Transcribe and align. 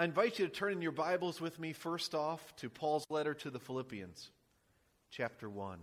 I 0.00 0.04
invite 0.04 0.38
you 0.38 0.46
to 0.46 0.50
turn 0.50 0.72
in 0.72 0.80
your 0.80 0.92
Bibles 0.92 1.42
with 1.42 1.60
me 1.60 1.74
first 1.74 2.14
off 2.14 2.56
to 2.56 2.70
Paul's 2.70 3.04
letter 3.10 3.34
to 3.34 3.50
the 3.50 3.58
Philippians, 3.58 4.30
chapter 5.10 5.46
1. 5.46 5.78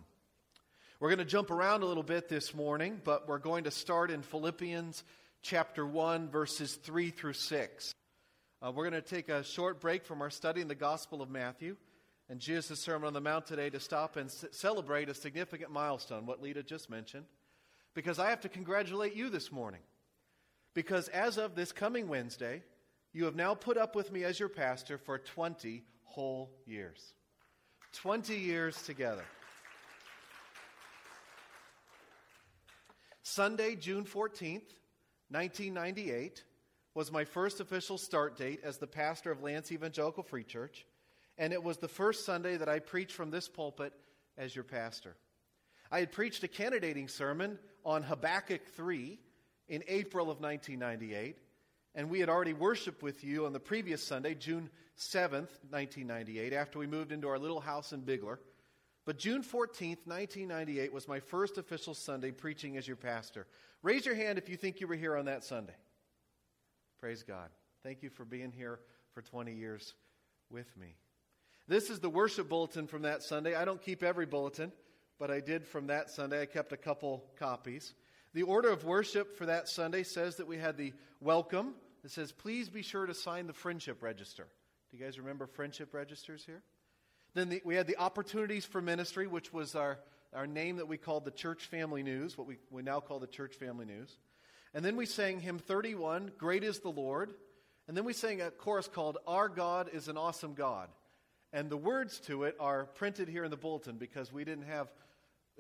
We're 1.00 1.10
going 1.10 1.20
to 1.20 1.24
jump 1.24 1.52
around 1.52 1.84
a 1.84 1.86
little 1.86 2.02
bit 2.02 2.28
this 2.28 2.56
morning, 2.56 3.00
but 3.04 3.28
we're 3.28 3.38
going 3.38 3.66
to 3.66 3.70
start 3.70 4.10
in 4.10 4.24
Philippians 4.24 5.04
chapter 5.44 5.86
1, 5.86 6.30
verses 6.30 6.74
3 6.74 7.12
through 7.12 7.34
6. 7.34 7.94
Uh, 8.60 8.72
we're 8.72 8.90
going 8.90 9.00
to 9.00 9.08
take 9.08 9.30
a 9.30 9.44
short 9.44 9.80
break 9.80 10.04
from 10.04 10.24
our 10.24 10.32
study 10.32 10.62
in 10.62 10.68
the 10.68 10.74
Gospel 10.74 11.22
of 11.22 11.30
Matthew 11.30 11.78
and 12.28 12.40
Jesus' 12.40 12.82
Sermon 12.82 13.06
on 13.06 13.14
the 13.14 13.22
Mount 13.22 13.46
today 13.46 13.70
to 13.70 13.80
stop 13.80 14.16
and 14.16 14.32
c- 14.32 14.48
celebrate 14.50 15.10
a 15.10 15.14
significant 15.14 15.70
milestone, 15.72 16.26
what 16.26 16.42
Lita 16.42 16.64
just 16.64 16.90
mentioned, 16.90 17.26
because 17.94 18.18
I 18.18 18.32
have 18.32 18.42
to 18.42 18.50
congratulate 18.50 19.16
you 19.16 19.30
this 19.30 19.52
morning. 19.52 19.82
Because 20.74 21.08
as 21.10 21.38
of 21.38 21.54
this 21.54 21.72
coming 21.72 22.08
Wednesday, 22.08 22.64
you 23.18 23.26
have 23.26 23.36
now 23.36 23.56
put 23.56 23.80
up 23.80 23.96
with 23.96 24.12
me 24.12 24.24
as 24.24 24.40
your 24.40 24.48
pastor 24.48 24.96
for 24.96 25.18
20 25.18 25.84
whole 26.04 26.52
years. 26.68 27.16
20 27.94 28.36
years 28.36 28.80
together. 28.84 29.24
Sunday, 33.24 33.74
June 33.74 34.06
14th, 34.06 34.70
1998, 35.32 36.44
was 36.94 37.12
my 37.12 37.26
first 37.26 37.60
official 37.60 37.98
start 37.98 38.38
date 38.38 38.60
as 38.64 38.78
the 38.78 38.86
pastor 38.86 39.32
of 39.32 39.42
Lanse 39.42 39.72
Evangelical 39.72 40.22
Free 40.22 40.44
Church, 40.44 40.86
and 41.40 41.52
it 41.52 41.64
was 41.64 41.78
the 41.78 41.88
first 41.88 42.24
Sunday 42.24 42.56
that 42.58 42.70
I 42.70 42.78
preached 42.78 43.14
from 43.14 43.32
this 43.32 43.50
pulpit 43.50 43.94
as 44.38 44.54
your 44.54 44.64
pastor. 44.64 45.16
I 45.92 46.02
had 46.02 46.12
preached 46.12 46.44
a 46.44 46.48
candidating 46.48 47.08
sermon 47.08 47.58
on 47.84 48.04
Habakkuk 48.04 48.62
3 48.76 49.20
in 49.70 49.84
April 49.88 50.30
of 50.30 50.40
1998, 50.40 51.40
and 51.98 52.12
we 52.12 52.20
had 52.20 52.30
already 52.30 52.54
worshiped 52.54 53.02
with 53.02 53.24
you 53.24 53.48
on 53.48 53.54
the 53.54 53.60
previous 53.60 54.06
Sunday, 54.06 54.36
June 54.36 54.70
7th, 55.00 55.50
1998, 55.72 56.54
after 56.54 56.78
we 56.78 56.86
moved 56.86 57.12
into 57.12 57.28
our 57.28 57.40
little 57.40 57.60
house 57.60 57.92
in 57.92 58.02
Bigler. 58.02 58.38
But 59.04 59.18
June 59.18 59.42
14th, 59.42 60.06
1998 60.06 60.94
was 60.94 61.08
my 61.08 61.20
first 61.20 61.58
official 61.58 61.96
Sunday 61.96 62.30
preaching 62.30 62.78
as 62.78 62.88
your 62.88 62.98
pastor. 62.98 63.48
Raise 63.82 64.06
your 64.06 64.14
hand 64.14 64.38
if 64.38 64.48
you 64.48 64.58
think 64.58 64.80
you 64.80 64.86
were 64.88 64.96
here 64.96 65.18
on 65.18 65.26
that 65.26 65.44
Sunday. 65.44 65.74
Praise 67.00 67.24
God. 67.24 67.50
Thank 67.82 68.04
you 68.04 68.12
for 68.12 68.26
being 68.26 68.52
here 68.52 68.80
for 69.14 69.24
20 69.24 69.54
years 69.54 69.96
with 70.52 70.78
me. 70.78 70.98
This 71.68 71.90
is 71.90 72.00
the 72.00 72.10
worship 72.12 72.48
bulletin 72.48 72.86
from 72.86 73.02
that 73.02 73.24
Sunday. 73.24 73.56
I 73.56 73.66
don't 73.66 73.82
keep 73.82 74.04
every 74.04 74.28
bulletin, 74.28 74.72
but 75.18 75.32
I 75.32 75.40
did 75.40 75.66
from 75.66 75.88
that 75.88 76.12
Sunday. 76.12 76.44
I 76.44 76.46
kept 76.46 76.74
a 76.74 76.78
couple 76.78 77.24
copies. 77.40 77.96
The 78.36 78.44
order 78.44 78.70
of 78.70 78.86
worship 78.86 79.36
for 79.36 79.48
that 79.48 79.68
Sunday 79.68 80.04
says 80.04 80.36
that 80.36 80.48
we 80.48 80.58
had 80.58 80.78
the 80.78 80.94
welcome. 81.20 81.74
It 82.08 82.12
says, 82.12 82.32
please 82.32 82.70
be 82.70 82.84
sure 82.84 83.06
to 83.06 83.14
sign 83.14 83.48
the 83.48 83.54
friendship 83.54 84.02
register. 84.02 84.48
Do 84.90 84.98
you 84.98 85.04
guys 85.04 85.20
remember 85.20 85.46
friendship 85.46 85.94
registers 85.94 86.46
here? 86.46 86.64
Then 87.34 87.50
the, 87.50 87.62
we 87.66 87.76
had 87.76 87.86
the 87.86 87.98
opportunities 87.98 88.64
for 88.64 88.82
ministry, 88.82 89.28
which 89.28 89.52
was 89.52 89.76
our, 89.76 90.00
our 90.34 90.48
name 90.48 90.78
that 90.78 90.88
we 90.88 90.96
called 90.96 91.26
the 91.26 91.32
Church 91.32 91.66
Family 91.66 92.04
News, 92.04 92.38
what 92.38 92.48
we, 92.48 92.60
we 92.72 92.82
now 92.82 93.02
call 93.02 93.20
the 93.20 93.28
Church 93.28 93.56
Family 93.56 93.86
News. 93.86 94.18
And 94.74 94.86
then 94.86 94.96
we 94.96 95.06
sang 95.06 95.42
hymn 95.42 95.60
31, 95.60 96.32
Great 96.38 96.64
is 96.64 96.80
the 96.80 96.88
Lord. 96.88 97.34
And 97.90 97.98
then 97.98 98.06
we 98.06 98.14
sang 98.14 98.40
a 98.40 98.52
chorus 98.52 98.88
called 98.88 99.18
Our 99.28 99.50
God 99.50 99.90
is 99.92 100.08
an 100.08 100.16
Awesome 100.16 100.54
God. 100.54 100.88
And 101.52 101.70
the 101.70 101.76
words 101.76 102.22
to 102.22 102.44
it 102.44 102.56
are 102.58 102.86
printed 102.86 103.28
here 103.28 103.44
in 103.44 103.52
the 103.52 103.58
bulletin 103.58 103.98
because 103.98 104.32
we 104.32 104.46
didn't 104.46 104.68
have 104.68 104.88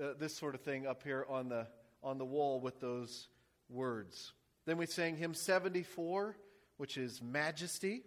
uh, 0.01 0.13
this 0.17 0.33
sort 0.33 0.55
of 0.55 0.61
thing 0.61 0.87
up 0.87 1.03
here 1.03 1.25
on 1.27 1.49
the, 1.49 1.67
on 2.01 2.17
the 2.17 2.25
wall 2.25 2.61
with 2.61 2.79
those 2.79 3.27
words. 3.67 4.31
Then 4.67 4.75
we 4.75 4.85
sang 4.85 5.15
hymn 5.15 5.33
74, 5.33 6.35
which 6.75 6.97
is 6.97 7.21
Majesty. 7.21 8.03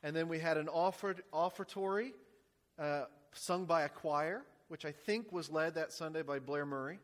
And 0.00 0.14
then 0.14 0.28
we 0.28 0.38
had 0.38 0.58
an 0.58 0.68
offered, 0.68 1.24
offertory 1.32 2.12
uh, 2.78 3.06
sung 3.32 3.64
by 3.64 3.82
a 3.82 3.88
choir, 3.88 4.44
which 4.68 4.84
I 4.84 4.92
think 4.92 5.32
was 5.32 5.50
led 5.50 5.74
that 5.74 5.92
Sunday 5.92 6.22
by 6.22 6.38
Blair 6.38 6.64
Murray. 6.64 7.00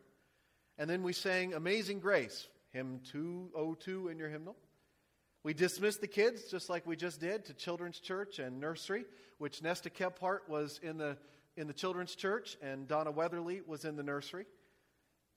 And 0.77 0.89
then 0.89 1.03
we 1.03 1.11
sang 1.11 1.53
Amazing 1.53 1.99
Grace, 1.99 2.47
hymn 2.71 3.01
202 3.11 4.07
in 4.07 4.17
your 4.17 4.29
hymnal. 4.29 4.55
We 5.43 5.53
dismissed 5.53 5.99
the 5.99 6.07
kids, 6.07 6.45
just 6.45 6.69
like 6.69 6.87
we 6.87 6.95
just 6.95 7.19
did, 7.19 7.43
to 7.45 7.53
children's 7.53 7.99
church 7.99 8.39
and 8.39 8.61
nursery, 8.61 9.03
which 9.39 9.61
Nesta 9.61 9.89
Kephart 9.89 10.47
was 10.47 10.79
in 10.81 10.97
the, 10.97 11.17
in 11.57 11.67
the 11.67 11.73
children's 11.73 12.15
church, 12.15 12.55
and 12.61 12.87
Donna 12.87 13.11
Weatherly 13.11 13.61
was 13.67 13.83
in 13.83 13.97
the 13.97 14.03
nursery. 14.03 14.45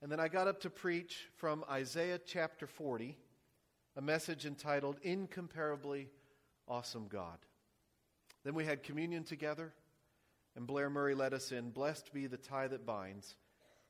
And 0.01 0.11
then 0.11 0.19
I 0.19 0.27
got 0.27 0.47
up 0.47 0.61
to 0.61 0.69
preach 0.69 1.27
from 1.37 1.63
Isaiah 1.69 2.19
chapter 2.19 2.67
40, 2.67 3.17
a 3.95 4.01
message 4.01 4.45
entitled 4.45 4.97
Incomparably 5.01 6.09
Awesome 6.67 7.07
God. 7.07 7.37
Then 8.43 8.53
we 8.53 8.65
had 8.65 8.83
communion 8.83 9.23
together. 9.23 9.73
And 10.55 10.65
Blair 10.65 10.89
Murray 10.89 11.13
led 11.13 11.33
us 11.33 11.51
in, 11.51 11.69
Blessed 11.69 12.13
be 12.13 12.25
the 12.25 12.37
tie 12.37 12.67
that 12.67 12.85
binds, 12.85 13.35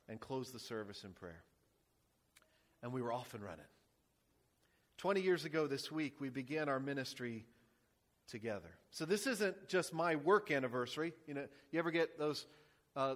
and 0.10 0.20
closed 0.20 0.54
the 0.54 0.60
service 0.60 1.04
in 1.04 1.12
prayer. 1.12 1.44
And 2.84 2.92
we 2.92 3.02
were 3.02 3.14
off 3.14 3.34
and 3.34 3.44
running. 3.44 3.66
20 4.98 5.22
years 5.22 5.46
ago 5.46 5.68
this 5.68 5.92
week, 5.92 6.20
we 6.20 6.30
began 6.30 6.68
our 6.70 6.80
ministry 6.80 7.46
together. 8.28 8.70
So 8.92 9.06
this 9.06 9.28
isn't 9.28 9.68
just 9.68 9.94
my 9.94 10.16
work 10.16 10.52
anniversary. 10.52 11.14
You 11.28 11.36
know, 11.36 11.48
you 11.72 11.80
ever 11.80 11.92
get 11.92 12.18
those 12.18 12.46
uh, 12.96 13.16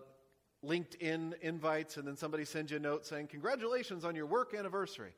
LinkedIn 0.66 1.40
invites 1.42 1.98
and 1.98 2.08
then 2.08 2.16
somebody 2.16 2.46
sends 2.46 2.72
you 2.72 2.78
a 2.78 2.80
note 2.80 3.06
saying, 3.06 3.28
Congratulations 3.28 4.06
on 4.06 4.16
your 4.16 4.26
work 4.26 4.54
anniversary. 4.54 5.14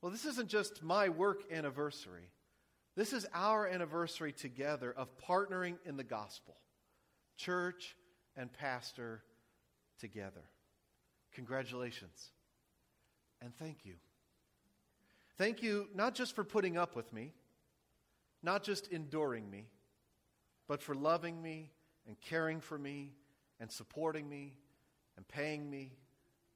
Well, 0.00 0.12
this 0.12 0.24
isn't 0.24 0.48
just 0.48 0.82
my 0.82 1.08
work 1.08 1.42
anniversary. 1.50 2.30
This 2.94 3.12
is 3.12 3.26
our 3.34 3.66
anniversary 3.66 4.32
together 4.32 4.92
of 4.96 5.08
partnering 5.18 5.76
in 5.84 5.96
the 5.96 6.04
gospel 6.04 6.56
church 7.36 7.96
and 8.36 8.50
pastor 8.52 9.22
together. 9.98 10.42
Congratulations. 11.34 12.30
And 13.42 13.54
thank 13.58 13.84
you. 13.84 13.94
Thank 15.36 15.62
you 15.62 15.88
not 15.94 16.14
just 16.14 16.34
for 16.34 16.44
putting 16.44 16.78
up 16.78 16.96
with 16.96 17.12
me, 17.12 17.34
not 18.42 18.62
just 18.62 18.88
enduring 18.88 19.50
me, 19.50 19.66
but 20.66 20.82
for 20.82 20.94
loving 20.94 21.42
me 21.42 21.72
and 22.06 22.18
caring 22.20 22.60
for 22.60 22.78
me 22.78 23.12
and 23.60 23.70
supporting 23.70 24.28
me 24.28 24.54
and 25.16 25.26
paying 25.28 25.68
me 25.68 25.92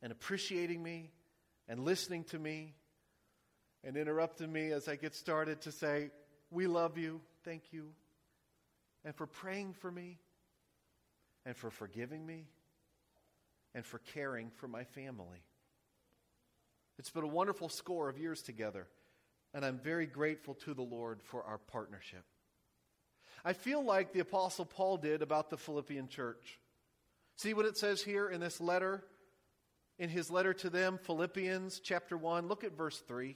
and 0.02 0.12
appreciating 0.12 0.82
me 0.82 1.10
and 1.68 1.84
listening 1.84 2.24
to 2.24 2.38
me 2.38 2.74
and 3.84 3.96
interrupting 3.96 4.52
me 4.52 4.72
as 4.72 4.88
I 4.88 4.96
get 4.96 5.14
started 5.14 5.62
to 5.62 5.72
say, 5.72 6.10
We 6.50 6.66
love 6.66 6.98
you, 6.98 7.20
thank 7.44 7.72
you, 7.72 7.92
and 9.04 9.14
for 9.14 9.26
praying 9.26 9.74
for 9.74 9.90
me 9.90 10.18
and 11.46 11.56
for 11.56 11.70
forgiving 11.70 12.26
me 12.26 12.46
and 13.74 13.84
for 13.84 13.98
caring 13.98 14.50
for 14.56 14.68
my 14.68 14.84
family. 14.84 15.42
It's 16.98 17.10
been 17.10 17.24
a 17.24 17.28
wonderful 17.28 17.68
score 17.68 18.08
of 18.08 18.18
years 18.18 18.42
together, 18.42 18.86
and 19.54 19.64
I'm 19.64 19.78
very 19.78 20.06
grateful 20.06 20.54
to 20.54 20.74
the 20.74 20.82
Lord 20.82 21.22
for 21.22 21.42
our 21.44 21.58
partnership. 21.58 22.24
I 23.42 23.54
feel 23.54 23.82
like 23.82 24.12
the 24.12 24.20
Apostle 24.20 24.66
Paul 24.66 24.98
did 24.98 25.22
about 25.22 25.48
the 25.48 25.56
Philippian 25.56 26.08
church. 26.08 26.58
See 27.40 27.54
what 27.54 27.64
it 27.64 27.78
says 27.78 28.02
here 28.02 28.28
in 28.28 28.38
this 28.38 28.60
letter, 28.60 29.02
in 29.98 30.10
his 30.10 30.30
letter 30.30 30.52
to 30.52 30.68
them, 30.68 30.98
Philippians 31.02 31.80
chapter 31.80 32.14
1. 32.14 32.48
Look 32.48 32.64
at 32.64 32.76
verse 32.76 33.02
3. 33.08 33.34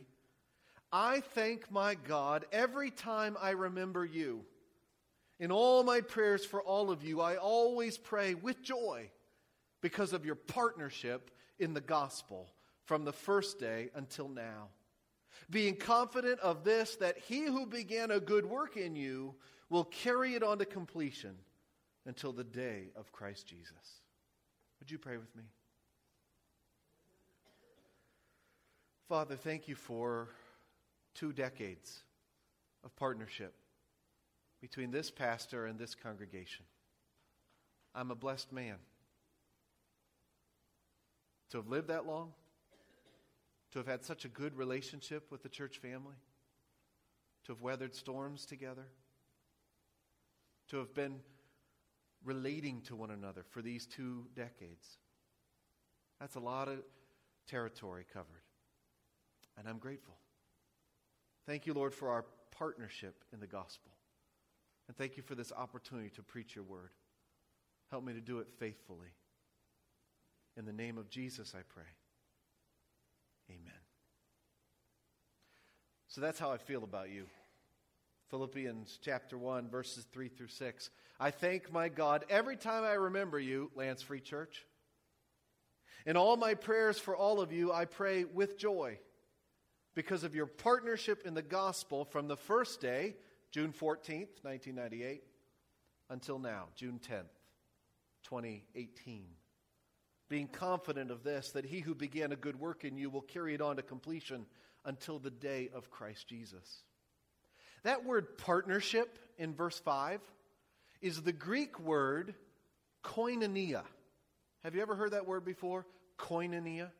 I 0.92 1.20
thank 1.20 1.70
my 1.70 1.94
God 1.94 2.44
every 2.52 2.90
time 2.90 3.34
I 3.40 3.52
remember 3.52 4.04
you. 4.04 4.44
In 5.40 5.50
all 5.50 5.82
my 5.84 6.02
prayers 6.02 6.44
for 6.44 6.60
all 6.62 6.90
of 6.90 7.02
you, 7.02 7.22
I 7.22 7.36
always 7.36 7.96
pray 7.96 8.34
with 8.34 8.62
joy 8.62 9.10
because 9.80 10.12
of 10.12 10.26
your 10.26 10.34
partnership 10.34 11.30
in 11.58 11.72
the 11.72 11.80
gospel 11.80 12.52
from 12.84 13.06
the 13.06 13.12
first 13.14 13.58
day 13.58 13.88
until 13.94 14.28
now. 14.28 14.68
Being 15.48 15.76
confident 15.76 16.40
of 16.40 16.62
this, 16.62 16.96
that 16.96 17.16
he 17.16 17.46
who 17.46 17.64
began 17.64 18.10
a 18.10 18.20
good 18.20 18.44
work 18.44 18.76
in 18.76 18.96
you 18.96 19.34
will 19.70 19.84
carry 19.84 20.34
it 20.34 20.42
on 20.42 20.58
to 20.58 20.66
completion 20.66 21.36
until 22.06 22.32
the 22.32 22.44
day 22.44 22.90
of 22.96 23.12
Christ 23.12 23.46
Jesus. 23.46 24.02
Would 24.78 24.90
you 24.90 24.98
pray 24.98 25.16
with 25.16 25.34
me? 25.34 25.44
Father, 29.08 29.36
thank 29.36 29.68
you 29.68 29.74
for 29.74 30.28
two 31.14 31.32
decades 31.32 32.02
of 32.84 32.94
partnership 32.96 33.54
between 34.60 34.90
this 34.90 35.10
pastor 35.10 35.66
and 35.66 35.78
this 35.78 35.94
congregation. 35.94 36.64
I'm 37.94 38.10
a 38.10 38.14
blessed 38.14 38.52
man. 38.52 38.76
To 41.50 41.58
have 41.58 41.68
lived 41.68 41.88
that 41.88 42.06
long, 42.06 42.32
to 43.72 43.78
have 43.78 43.86
had 43.86 44.04
such 44.04 44.24
a 44.24 44.28
good 44.28 44.56
relationship 44.56 45.30
with 45.30 45.42
the 45.42 45.48
church 45.48 45.78
family, 45.78 46.16
to 47.44 47.52
have 47.52 47.60
weathered 47.60 47.94
storms 47.94 48.46
together, 48.46 48.86
to 50.70 50.78
have 50.78 50.94
been 50.94 51.20
relating 52.24 52.80
to 52.82 52.96
one 52.96 53.10
another 53.10 53.44
for 53.50 53.62
these 53.62 53.86
two 53.86 54.26
decades. 54.34 54.98
That's 56.20 56.36
a 56.36 56.40
lot 56.40 56.68
of 56.68 56.78
territory 57.48 58.04
covered. 58.12 58.42
And 59.58 59.68
I'm 59.68 59.78
grateful. 59.78 60.14
Thank 61.46 61.66
you, 61.66 61.74
Lord, 61.74 61.94
for 61.94 62.08
our 62.08 62.24
partnership 62.50 63.24
in 63.32 63.40
the 63.40 63.46
gospel. 63.46 63.92
And 64.88 64.96
thank 64.96 65.16
you 65.16 65.22
for 65.22 65.34
this 65.34 65.52
opportunity 65.52 66.10
to 66.10 66.22
preach 66.22 66.54
your 66.54 66.64
word. 66.64 66.90
Help 67.90 68.04
me 68.04 68.12
to 68.14 68.20
do 68.20 68.38
it 68.38 68.48
faithfully. 68.58 69.12
In 70.56 70.64
the 70.64 70.72
name 70.72 70.98
of 70.98 71.08
Jesus, 71.08 71.54
I 71.54 71.62
pray. 71.68 71.84
Amen. 73.50 73.72
So 76.08 76.20
that's 76.20 76.38
how 76.38 76.50
I 76.50 76.58
feel 76.58 76.84
about 76.84 77.10
you. 77.10 77.26
Philippians 78.34 78.98
chapter 79.00 79.38
1, 79.38 79.70
verses 79.70 80.04
3 80.10 80.26
through 80.26 80.48
6. 80.48 80.90
I 81.20 81.30
thank 81.30 81.72
my 81.72 81.88
God 81.88 82.24
every 82.28 82.56
time 82.56 82.82
I 82.82 82.94
remember 82.94 83.38
you, 83.38 83.70
Lanse 83.76 84.02
Free 84.02 84.18
Church. 84.18 84.66
In 86.04 86.16
all 86.16 86.36
my 86.36 86.54
prayers 86.54 86.98
for 86.98 87.14
all 87.14 87.40
of 87.40 87.52
you, 87.52 87.70
I 87.72 87.84
pray 87.84 88.24
with 88.24 88.58
joy 88.58 88.98
because 89.94 90.24
of 90.24 90.34
your 90.34 90.46
partnership 90.46 91.22
in 91.24 91.34
the 91.34 91.42
gospel 91.42 92.04
from 92.04 92.26
the 92.26 92.36
first 92.36 92.80
day, 92.80 93.14
June 93.52 93.72
14th, 93.72 94.42
1998, 94.42 95.22
until 96.10 96.40
now, 96.40 96.64
June 96.74 96.98
10th, 97.08 97.30
2018. 98.24 99.26
Being 100.28 100.48
confident 100.48 101.12
of 101.12 101.22
this, 101.22 101.52
that 101.52 101.66
he 101.66 101.78
who 101.78 101.94
began 101.94 102.32
a 102.32 102.36
good 102.36 102.58
work 102.58 102.82
in 102.82 102.96
you 102.96 103.10
will 103.10 103.22
carry 103.22 103.54
it 103.54 103.60
on 103.60 103.76
to 103.76 103.82
completion 103.82 104.44
until 104.84 105.20
the 105.20 105.30
day 105.30 105.70
of 105.72 105.88
Christ 105.88 106.26
Jesus. 106.26 106.82
That 107.84 108.04
word 108.04 108.38
partnership 108.38 109.18
in 109.38 109.54
verse 109.54 109.78
5 109.78 110.20
is 111.00 111.22
the 111.22 111.32
Greek 111.32 111.78
word 111.78 112.34
koinonia. 113.04 113.82
Have 114.62 114.74
you 114.74 114.82
ever 114.82 114.94
heard 114.94 115.12
that 115.12 115.26
word 115.26 115.44
before? 115.44 115.86
Koinonia. 116.18 116.90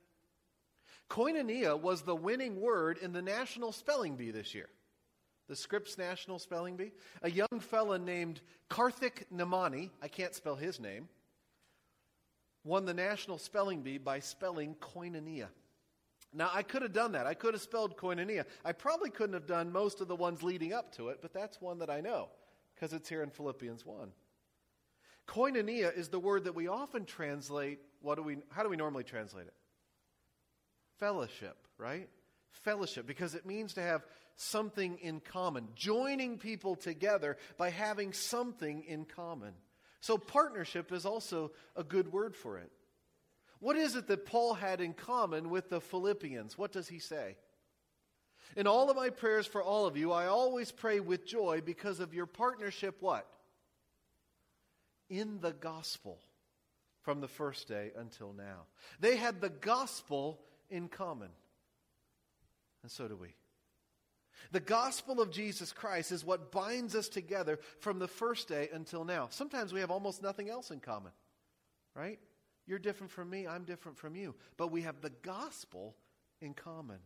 Koinonia 1.08 1.81
was 1.81 2.02
the 2.02 2.14
winning 2.14 2.60
word 2.60 2.98
in 2.98 3.12
the 3.12 3.22
National 3.22 3.72
Spelling 3.72 4.16
Bee 4.16 4.31
this 4.31 4.54
year. 4.54 4.69
The 5.48 5.56
Scripps 5.56 5.98
National 5.98 6.38
Spelling 6.38 6.76
Bee. 6.76 6.92
A 7.22 7.31
young 7.31 7.60
fella 7.60 7.98
named 7.98 8.40
Karthik 8.70 9.25
Nemmani, 9.34 9.90
I 10.02 10.08
can't 10.08 10.34
spell 10.34 10.56
his 10.56 10.81
name, 10.81 11.08
won 12.64 12.84
the 12.84 12.94
National 12.94 13.38
Spelling 13.38 13.82
Bee 13.82 13.98
by 13.98 14.20
spelling 14.20 14.75
koinonia. 14.75 15.48
Now, 16.34 16.50
I 16.52 16.62
could 16.62 16.82
have 16.82 16.92
done 16.92 17.12
that. 17.12 17.26
I 17.26 17.34
could 17.34 17.54
have 17.54 17.62
spelled 17.62 17.96
koinonia. 17.96 18.44
I 18.64 18.72
probably 18.72 19.10
couldn't 19.10 19.34
have 19.34 19.46
done 19.46 19.70
most 19.70 20.00
of 20.00 20.08
the 20.08 20.16
ones 20.16 20.42
leading 20.42 20.72
up 20.72 20.94
to 20.96 21.08
it, 21.08 21.20
but 21.22 21.32
that's 21.32 21.60
one 21.60 21.78
that 21.78 21.88
I 21.88 22.00
know 22.00 22.28
because 22.75 22.92
it's 22.92 23.08
here 23.08 23.22
in 23.22 23.31
Philippians 23.31 23.86
1. 23.86 24.10
Koinonia 25.28 25.96
is 25.96 26.08
the 26.08 26.19
word 26.19 26.44
that 26.44 26.54
we 26.54 26.66
often 26.66 27.04
translate. 27.04 27.78
What 28.02 28.16
do 28.16 28.22
we, 28.22 28.38
how 28.50 28.64
do 28.64 28.69
we 28.69 28.76
normally 28.76 29.04
translate 29.04 29.46
it? 29.46 29.54
Fellowship, 30.98 31.56
right? 31.78 32.08
Fellowship, 32.50 33.06
because 33.06 33.34
it 33.34 33.46
means 33.46 33.75
to 33.75 33.82
have 33.82 34.04
something 34.36 34.98
in 34.98 35.20
common, 35.20 35.69
joining 35.76 36.38
people 36.38 36.75
together 36.75 37.36
by 37.56 37.70
having 37.70 38.12
something 38.12 38.82
in 38.82 39.04
common. 39.04 39.54
So, 40.00 40.19
partnership 40.19 40.92
is 40.92 41.06
also 41.06 41.52
a 41.76 41.84
good 41.84 42.12
word 42.12 42.36
for 42.36 42.58
it. 42.58 42.70
What 43.64 43.76
is 43.76 43.96
it 43.96 44.08
that 44.08 44.26
Paul 44.26 44.52
had 44.52 44.82
in 44.82 44.93
common 44.93 45.49
with 45.49 45.70
the 45.70 45.81
Philippians? 45.81 46.58
What 46.58 46.70
does 46.70 46.87
he 46.87 46.99
say? 46.99 47.38
In 48.56 48.66
all 48.66 48.90
of 48.90 48.96
my 48.96 49.08
prayers 49.08 49.46
for 49.46 49.62
all 49.62 49.87
of 49.87 49.96
you, 49.96 50.12
I 50.12 50.26
always 50.26 50.70
pray 50.70 51.00
with 51.00 51.25
joy 51.25 51.62
because 51.64 51.99
of 51.99 52.12
your 52.12 52.26
partnership, 52.26 52.96
what? 53.00 53.26
In 55.08 55.40
the 55.40 55.55
gospel 55.55 56.20
from 57.00 57.22
the 57.22 57.26
first 57.26 57.66
day 57.66 57.93
until 57.96 58.34
now. 58.34 58.66
They 59.00 59.16
had 59.16 59.40
the 59.40 59.49
gospel 59.49 60.40
in 60.69 60.88
common. 60.88 61.31
And 62.82 62.93
so 62.93 63.08
do 63.08 63.17
we. 63.17 63.28
The 64.52 64.60
gospel 64.60 65.22
of 65.22 65.31
Jesus 65.31 65.72
Christ 65.72 66.12
is 66.12 66.22
what 66.22 66.52
binds 66.52 66.94
us 66.94 67.08
together 67.08 67.58
from 67.78 67.99
the 67.99 68.08
first 68.08 68.46
day 68.46 68.69
until 68.75 69.06
now. 69.06 69.28
Sometimes 69.31 69.72
we 69.72 69.81
have 69.81 69.90
almost 69.90 70.22
nothing 70.22 70.50
else 70.50 70.70
in 70.70 70.81
common, 70.81 71.12
right? 71.96 72.19
You're 72.66 72.78
different 72.78 73.12
from 73.12 73.31
me, 73.31 73.46
I'm 73.46 73.64
different 73.64 73.99
from 73.99 74.16
you. 74.16 74.34
But 74.56 74.70
we 74.70 74.82
have 74.82 75.00
the 75.00 75.12
gospel 75.22 75.96
in 76.40 76.55
common. 76.55 76.99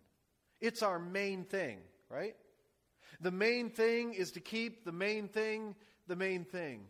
It's 0.60 0.82
our 0.82 0.98
main 0.98 1.44
thing, 1.44 1.78
right? 2.08 2.36
The 3.20 3.30
main 3.30 3.70
thing 3.70 4.14
is 4.14 4.32
to 4.32 4.40
keep 4.40 4.84
the 4.84 4.92
main 4.92 5.28
thing 5.28 5.74
the 6.08 6.16
main 6.16 6.44
thing. 6.44 6.80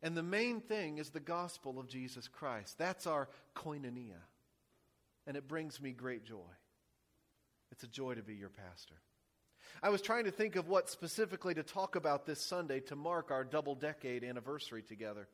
And 0.00 0.16
the 0.16 0.22
main 0.22 0.60
thing 0.60 0.98
is 0.98 1.10
the 1.10 1.20
gospel 1.20 1.78
of 1.78 1.88
Jesus 1.88 2.28
Christ. 2.28 2.78
That's 2.78 3.06
our 3.06 3.28
koinonia. 3.54 4.22
And 5.26 5.36
it 5.36 5.48
brings 5.48 5.80
me 5.80 5.90
great 5.90 6.24
joy. 6.24 6.50
It's 7.72 7.82
a 7.82 7.88
joy 7.88 8.14
to 8.14 8.22
be 8.22 8.34
your 8.34 8.48
pastor. 8.48 8.94
I 9.82 9.90
was 9.90 10.00
trying 10.00 10.24
to 10.24 10.30
think 10.30 10.56
of 10.56 10.68
what 10.68 10.88
specifically 10.88 11.54
to 11.54 11.62
talk 11.62 11.96
about 11.96 12.24
this 12.24 12.40
Sunday 12.40 12.80
to 12.80 12.96
mark 12.96 13.30
our 13.30 13.44
double 13.44 13.74
decade 13.74 14.24
anniversary 14.24 14.82
together. 14.82 15.28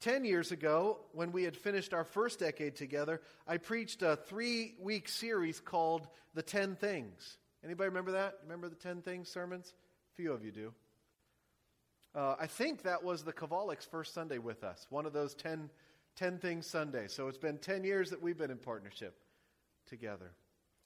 Ten 0.00 0.24
years 0.24 0.52
ago, 0.52 1.00
when 1.12 1.32
we 1.32 1.42
had 1.42 1.56
finished 1.56 1.92
our 1.92 2.04
first 2.04 2.38
decade 2.38 2.76
together, 2.76 3.20
I 3.48 3.56
preached 3.56 4.02
a 4.02 4.16
three 4.16 4.74
week 4.80 5.08
series 5.08 5.58
called 5.58 6.06
The 6.34 6.42
Ten 6.42 6.76
Things. 6.76 7.38
Anybody 7.64 7.88
remember 7.88 8.12
that? 8.12 8.38
Remember 8.44 8.68
the 8.68 8.76
Ten 8.76 9.02
Things 9.02 9.28
sermons? 9.28 9.74
A 10.12 10.14
few 10.14 10.32
of 10.32 10.44
you 10.44 10.52
do. 10.52 10.72
Uh, 12.14 12.36
I 12.38 12.46
think 12.46 12.82
that 12.82 13.02
was 13.02 13.24
the 13.24 13.32
Kavaliks' 13.32 13.84
first 13.84 14.14
Sunday 14.14 14.38
with 14.38 14.62
us, 14.62 14.86
one 14.88 15.04
of 15.04 15.12
those 15.12 15.34
ten, 15.34 15.68
ten 16.14 16.38
Things 16.38 16.66
Sundays. 16.66 17.12
So 17.12 17.26
it's 17.26 17.38
been 17.38 17.58
10 17.58 17.82
years 17.82 18.10
that 18.10 18.22
we've 18.22 18.38
been 18.38 18.50
in 18.52 18.58
partnership 18.58 19.16
together. 19.86 20.32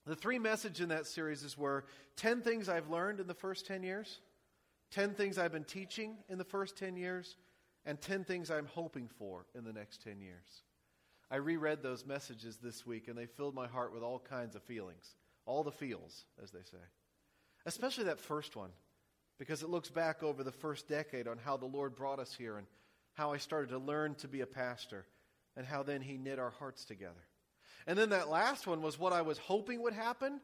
The 0.07 0.17
three 0.17 0.39
messages 0.39 0.81
in 0.81 0.89
that 0.89 1.07
series 1.07 1.57
were 1.57 1.85
10 2.17 2.41
things 2.41 2.69
I've 2.69 2.89
learned 2.89 3.21
in 3.21 3.27
the 3.27 3.35
first 3.35 3.67
10 3.67 3.83
years, 3.83 4.21
10 4.91 5.15
things 5.15 5.39
I've 5.39 5.53
been 5.53 5.65
teaching 5.65 6.17
in 6.29 6.39
the 6.39 6.45
first 6.45 6.77
10 6.77 6.97
years, 6.97 7.37
and 7.85 8.01
10 8.01 8.25
things 8.25 8.51
I'm 8.51 8.67
hoping 8.67 9.09
for 9.19 9.47
in 9.55 9.65
the 9.65 9.73
next 9.73 10.03
10 10.03 10.21
years. 10.21 10.63
I 11.31 11.37
reread 11.37 11.83
those 11.83 12.07
messages 12.07 12.59
this 12.59 12.87
week, 12.87 13.09
and 13.09 13.17
they 13.17 13.27
filled 13.27 13.55
my 13.55 13.67
heart 13.67 13.95
with 13.95 14.03
all 14.03 14.19
kinds 14.19 14.55
of 14.55 14.63
feelings. 14.63 15.17
All 15.47 15.65
the 15.65 15.73
feels, 15.73 16.25
as 16.43 16.51
they 16.51 16.63
say. 16.63 16.83
Especially 17.65 18.05
that 18.05 18.21
first 18.21 18.55
one, 18.55 18.71
because 19.39 19.63
it 19.63 19.71
looks 19.71 19.89
back 19.89 20.23
over 20.23 20.45
the 20.45 20.53
first 20.53 20.89
decade 20.89 21.27
on 21.27 21.39
how 21.39 21.57
the 21.57 21.67
Lord 21.67 21.97
brought 21.97 22.19
us 22.19 22.35
here 22.35 22.59
and 22.59 22.67
how 23.15 23.33
I 23.33 23.39
started 23.39 23.71
to 23.71 23.79
learn 23.79 24.15
to 24.17 24.29
be 24.29 24.41
a 24.41 24.47
pastor, 24.47 25.05
and 25.57 25.67
how 25.67 25.83
then 25.83 26.01
He 26.01 26.17
knit 26.17 26.39
our 26.39 26.51
hearts 26.51 26.85
together. 26.85 27.27
And 27.87 27.99
then 27.99 28.11
that 28.11 28.29
last 28.29 28.67
one 28.67 28.81
was 28.81 28.99
what 28.99 29.13
I 29.13 29.23
was 29.23 29.39
hoping 29.39 29.83
would 29.83 29.93
happen 29.93 30.41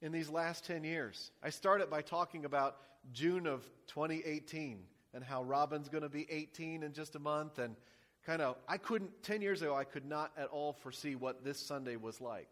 in 0.00 0.12
these 0.12 0.30
last 0.30 0.64
10 0.66 0.84
years. 0.84 1.30
I 1.42 1.50
started 1.50 1.90
by 1.90 2.02
talking 2.02 2.44
about 2.44 2.76
June 3.12 3.46
of 3.46 3.64
2018 3.88 4.84
and 5.14 5.24
how 5.24 5.42
Robin's 5.42 5.88
going 5.88 6.02
to 6.02 6.08
be 6.08 6.26
18 6.30 6.82
in 6.82 6.92
just 6.92 7.16
a 7.16 7.18
month. 7.18 7.58
And 7.58 7.76
kind 8.24 8.42
of, 8.42 8.56
I 8.68 8.76
couldn't, 8.76 9.22
10 9.22 9.42
years 9.42 9.62
ago, 9.62 9.74
I 9.74 9.84
could 9.84 10.04
not 10.04 10.32
at 10.36 10.48
all 10.48 10.72
foresee 10.72 11.14
what 11.14 11.44
this 11.44 11.58
Sunday 11.58 11.96
was 11.96 12.20
like. 12.20 12.48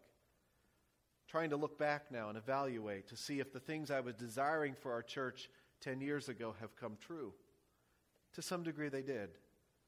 Trying 1.27 1.49
to 1.49 1.57
look 1.57 1.77
back 1.77 2.11
now 2.11 2.29
and 2.29 2.37
evaluate 2.37 3.07
to 3.09 3.17
see 3.17 3.39
if 3.39 3.51
the 3.51 3.59
things 3.59 3.91
I 3.91 3.99
was 3.99 4.15
desiring 4.15 4.73
for 4.73 4.93
our 4.93 5.03
church 5.03 5.49
10 5.81 6.01
years 6.01 6.29
ago 6.29 6.55
have 6.59 6.75
come 6.75 6.97
true. 7.05 7.33
To 8.33 8.41
some 8.41 8.63
degree, 8.63 8.89
they 8.89 9.01
did. 9.01 9.29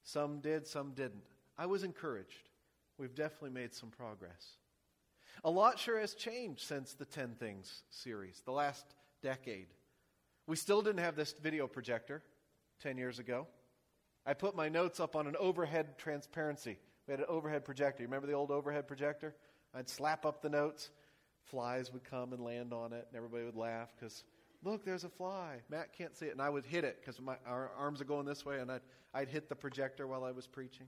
Some 0.03 0.39
did, 0.39 0.67
some 0.67 0.91
didn't. 0.91 1.23
I 1.57 1.65
was 1.65 1.83
encouraged. 1.83 2.49
We've 2.97 3.15
definitely 3.15 3.51
made 3.51 3.73
some 3.73 3.89
progress. 3.89 4.57
A 5.43 5.49
lot 5.49 5.79
sure 5.79 5.99
has 5.99 6.13
changed 6.13 6.67
since 6.67 6.93
the 6.93 7.05
10 7.05 7.35
Things 7.39 7.83
series, 7.89 8.41
the 8.45 8.51
last 8.51 8.85
decade. 9.21 9.67
We 10.47 10.55
still 10.55 10.81
didn't 10.81 11.03
have 11.03 11.15
this 11.15 11.33
video 11.41 11.67
projector. 11.67 12.23
10 12.79 12.97
years 12.97 13.19
ago. 13.19 13.47
I 14.25 14.33
put 14.33 14.55
my 14.55 14.69
notes 14.69 14.99
up 14.99 15.15
on 15.15 15.27
an 15.27 15.35
overhead 15.39 15.97
transparency. 15.97 16.77
We 17.07 17.11
had 17.11 17.19
an 17.19 17.25
overhead 17.27 17.65
projector. 17.65 18.03
You 18.03 18.07
remember 18.07 18.27
the 18.27 18.33
old 18.33 18.51
overhead 18.51 18.87
projector? 18.87 19.35
I'd 19.73 19.89
slap 19.89 20.25
up 20.25 20.41
the 20.41 20.49
notes. 20.49 20.91
Flies 21.45 21.91
would 21.91 22.03
come 22.03 22.33
and 22.33 22.43
land 22.43 22.73
on 22.73 22.93
it, 22.93 23.07
and 23.09 23.17
everybody 23.17 23.43
would 23.43 23.55
laugh 23.55 23.89
because, 23.95 24.23
look, 24.63 24.85
there's 24.85 25.03
a 25.03 25.09
fly. 25.09 25.61
Matt 25.69 25.93
can't 25.93 26.15
see 26.15 26.27
it. 26.27 26.33
And 26.33 26.41
I 26.41 26.49
would 26.49 26.65
hit 26.65 26.83
it 26.83 26.99
because 26.99 27.19
our 27.47 27.71
arms 27.77 28.01
are 28.01 28.05
going 28.05 28.25
this 28.25 28.45
way, 28.45 28.59
and 28.59 28.71
I'd, 28.71 28.81
I'd 29.13 29.29
hit 29.29 29.49
the 29.49 29.55
projector 29.55 30.05
while 30.05 30.23
I 30.23 30.31
was 30.31 30.45
preaching. 30.45 30.87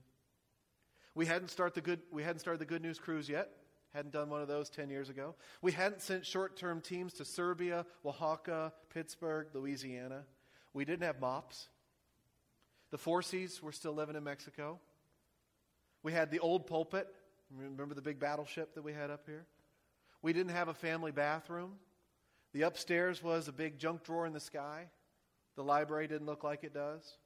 We 1.14 1.26
hadn't, 1.26 1.48
start 1.48 1.74
the 1.74 1.80
good, 1.80 2.00
we 2.12 2.22
hadn't 2.22 2.38
started 2.38 2.60
the 2.60 2.66
Good 2.66 2.82
News 2.82 2.98
Cruise 2.98 3.28
yet. 3.28 3.50
Hadn't 3.92 4.12
done 4.12 4.30
one 4.30 4.40
of 4.40 4.48
those 4.48 4.70
10 4.70 4.88
years 4.88 5.10
ago. 5.10 5.34
We 5.60 5.72
hadn't 5.72 6.00
sent 6.00 6.24
short 6.24 6.56
term 6.56 6.80
teams 6.80 7.12
to 7.14 7.24
Serbia, 7.24 7.84
Oaxaca, 8.06 8.72
Pittsburgh, 8.88 9.48
Louisiana. 9.52 10.24
We 10.72 10.86
didn't 10.86 11.02
have 11.02 11.20
mops. 11.20 11.68
The 12.92 12.98
Forseys 12.98 13.62
were 13.62 13.72
still 13.72 13.94
living 13.94 14.16
in 14.16 14.22
Mexico. 14.22 14.78
We 16.02 16.12
had 16.12 16.30
the 16.30 16.40
old 16.40 16.66
pulpit. 16.66 17.08
Remember 17.50 17.94
the 17.94 18.02
big 18.02 18.20
battleship 18.20 18.74
that 18.74 18.82
we 18.82 18.92
had 18.92 19.10
up 19.10 19.22
here? 19.26 19.46
We 20.20 20.34
didn't 20.34 20.52
have 20.52 20.68
a 20.68 20.74
family 20.74 21.10
bathroom. 21.10 21.72
The 22.52 22.62
upstairs 22.62 23.22
was 23.22 23.48
a 23.48 23.52
big 23.52 23.78
junk 23.78 24.04
drawer 24.04 24.26
in 24.26 24.34
the 24.34 24.40
sky. 24.40 24.88
The 25.56 25.64
library 25.64 26.06
didn't 26.06 26.26
look 26.26 26.44
like 26.44 26.64
it 26.64 26.74
does. 26.74 27.16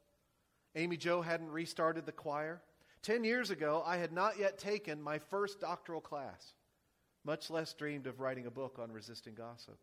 Amy 0.76 0.96
Joe 0.96 1.20
hadn't 1.20 1.50
restarted 1.50 2.06
the 2.06 2.12
choir. 2.12 2.62
Ten 3.02 3.24
years 3.24 3.50
ago, 3.50 3.82
I 3.84 3.96
had 3.96 4.12
not 4.12 4.38
yet 4.38 4.58
taken 4.58 5.02
my 5.02 5.18
first 5.18 5.60
doctoral 5.60 6.00
class, 6.00 6.54
much 7.24 7.50
less 7.50 7.72
dreamed 7.72 8.06
of 8.06 8.20
writing 8.20 8.46
a 8.46 8.50
book 8.52 8.78
on 8.80 8.92
resisting 8.92 9.34
gossip. 9.34 9.78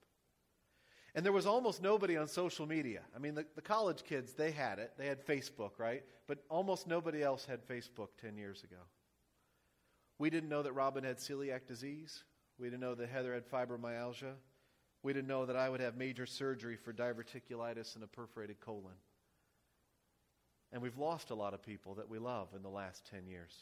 And 1.16 1.24
there 1.24 1.32
was 1.32 1.46
almost 1.46 1.82
nobody 1.82 2.18
on 2.18 2.28
social 2.28 2.66
media. 2.66 3.02
I 3.16 3.20
mean, 3.20 3.36
the, 3.36 3.46
the 3.56 3.62
college 3.62 4.04
kids, 4.04 4.34
they 4.34 4.52
had 4.52 4.80
it. 4.80 4.94
They 4.98 5.06
had 5.06 5.26
Facebook, 5.26 5.72
right? 5.78 6.04
But 6.28 6.40
almost 6.50 6.88
nobody 6.88 7.22
else 7.22 7.46
had 7.46 7.68
Facebook 7.68 8.10
10 8.20 8.38
years 8.38 8.64
ago. 8.64 8.82
We 10.18 10.30
didn't 10.30 10.50
know 10.50 10.64
that 10.64 10.74
Robin 10.74 11.04
had 11.04 11.18
celiac 11.18 11.68
disease. 11.68 12.24
We 12.58 12.68
didn't 12.68 12.82
know 12.82 12.96
that 12.96 13.10
Heather 13.10 13.34
had 13.34 13.48
fibromyalgia. 13.48 14.34
We 15.04 15.14
didn't 15.14 15.28
know 15.28 15.46
that 15.46 15.56
I 15.56 15.70
would 15.70 15.82
have 15.82 15.98
major 15.98 16.26
surgery 16.26 16.78
for 16.78 16.94
diverticulitis 16.94 17.96
and 17.96 18.04
a 18.04 18.08
perforated 18.08 18.60
colon. 18.60 18.94
And 20.72 20.82
we've 20.82 20.98
lost 20.98 21.30
a 21.30 21.36
lot 21.36 21.54
of 21.54 21.62
people 21.62 21.96
that 21.96 22.10
we 22.10 22.18
love 22.18 22.48
in 22.56 22.64
the 22.64 22.70
last 22.70 23.06
10 23.12 23.28
years. 23.28 23.54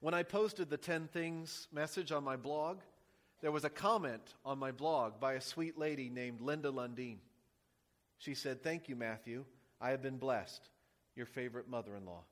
When 0.00 0.14
I 0.14 0.22
posted 0.22 0.70
the 0.70 0.76
10 0.76 1.08
Things 1.08 1.66
message 1.72 2.12
on 2.12 2.22
my 2.22 2.36
blog, 2.36 2.78
there 3.40 3.52
was 3.52 3.64
a 3.64 3.70
comment 3.70 4.34
on 4.44 4.58
my 4.58 4.70
blog 4.70 5.18
by 5.18 5.34
a 5.34 5.40
sweet 5.40 5.78
lady 5.78 6.10
named 6.10 6.40
Linda 6.40 6.70
Lundeen. 6.70 7.18
She 8.18 8.34
said, 8.34 8.62
Thank 8.62 8.88
you, 8.88 8.96
Matthew. 8.96 9.44
I 9.80 9.90
have 9.90 10.02
been 10.02 10.18
blessed. 10.18 10.62
Your 11.16 11.26
favorite 11.26 11.68
mother 11.68 11.96
in 11.96 12.04
law. 12.04 12.24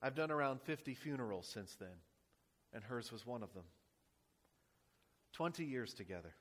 I've 0.00 0.14
done 0.14 0.30
around 0.30 0.62
50 0.62 0.94
funerals 0.94 1.46
since 1.46 1.74
then, 1.74 1.88
and 2.72 2.84
hers 2.84 3.10
was 3.10 3.26
one 3.26 3.42
of 3.42 3.52
them. 3.52 3.64
20 5.34 5.64
years 5.64 5.92
together. 5.92 6.34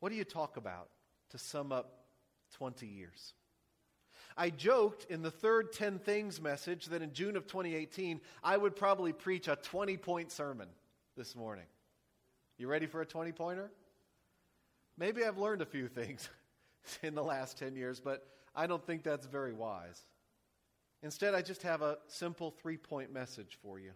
What 0.00 0.10
do 0.10 0.16
you 0.16 0.24
talk 0.24 0.56
about 0.56 0.88
to 1.30 1.38
sum 1.38 1.70
up 1.70 2.06
20 2.56 2.86
years? 2.86 3.34
I 4.36 4.50
joked 4.50 5.06
in 5.10 5.22
the 5.22 5.30
third 5.30 5.72
10 5.72 5.98
Things 5.98 6.40
message 6.40 6.86
that 6.86 7.02
in 7.02 7.12
June 7.12 7.36
of 7.36 7.46
2018, 7.46 8.20
I 8.42 8.56
would 8.56 8.76
probably 8.76 9.12
preach 9.12 9.48
a 9.48 9.56
20 9.56 9.96
point 9.98 10.32
sermon 10.32 10.68
this 11.16 11.34
morning. 11.34 11.64
You 12.58 12.68
ready 12.68 12.86
for 12.86 13.00
a 13.00 13.06
20 13.06 13.32
pointer? 13.32 13.70
Maybe 14.98 15.24
I've 15.24 15.38
learned 15.38 15.62
a 15.62 15.66
few 15.66 15.88
things 15.88 16.28
in 17.02 17.14
the 17.14 17.22
last 17.22 17.58
10 17.58 17.74
years, 17.74 18.00
but 18.00 18.26
I 18.54 18.66
don't 18.66 18.84
think 18.86 19.02
that's 19.02 19.26
very 19.26 19.52
wise. 19.52 20.00
Instead, 21.02 21.34
I 21.34 21.42
just 21.42 21.62
have 21.62 21.82
a 21.82 21.98
simple 22.06 22.50
three 22.50 22.76
point 22.76 23.12
message 23.12 23.58
for 23.62 23.78
you. 23.78 23.92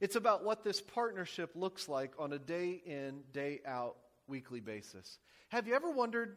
It's 0.00 0.16
about 0.16 0.44
what 0.44 0.64
this 0.64 0.80
partnership 0.80 1.50
looks 1.54 1.88
like 1.88 2.12
on 2.18 2.32
a 2.32 2.38
day 2.38 2.82
in, 2.84 3.20
day 3.32 3.60
out, 3.66 3.96
weekly 4.26 4.60
basis. 4.60 5.18
Have 5.48 5.66
you 5.66 5.74
ever 5.74 5.90
wondered 5.90 6.36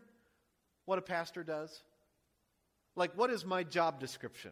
what 0.86 1.00
a 1.00 1.02
pastor 1.02 1.44
does? 1.44 1.84
Like, 2.96 3.18
what 3.18 3.30
is 3.30 3.46
my 3.46 3.64
job 3.64 4.00
description? 4.00 4.52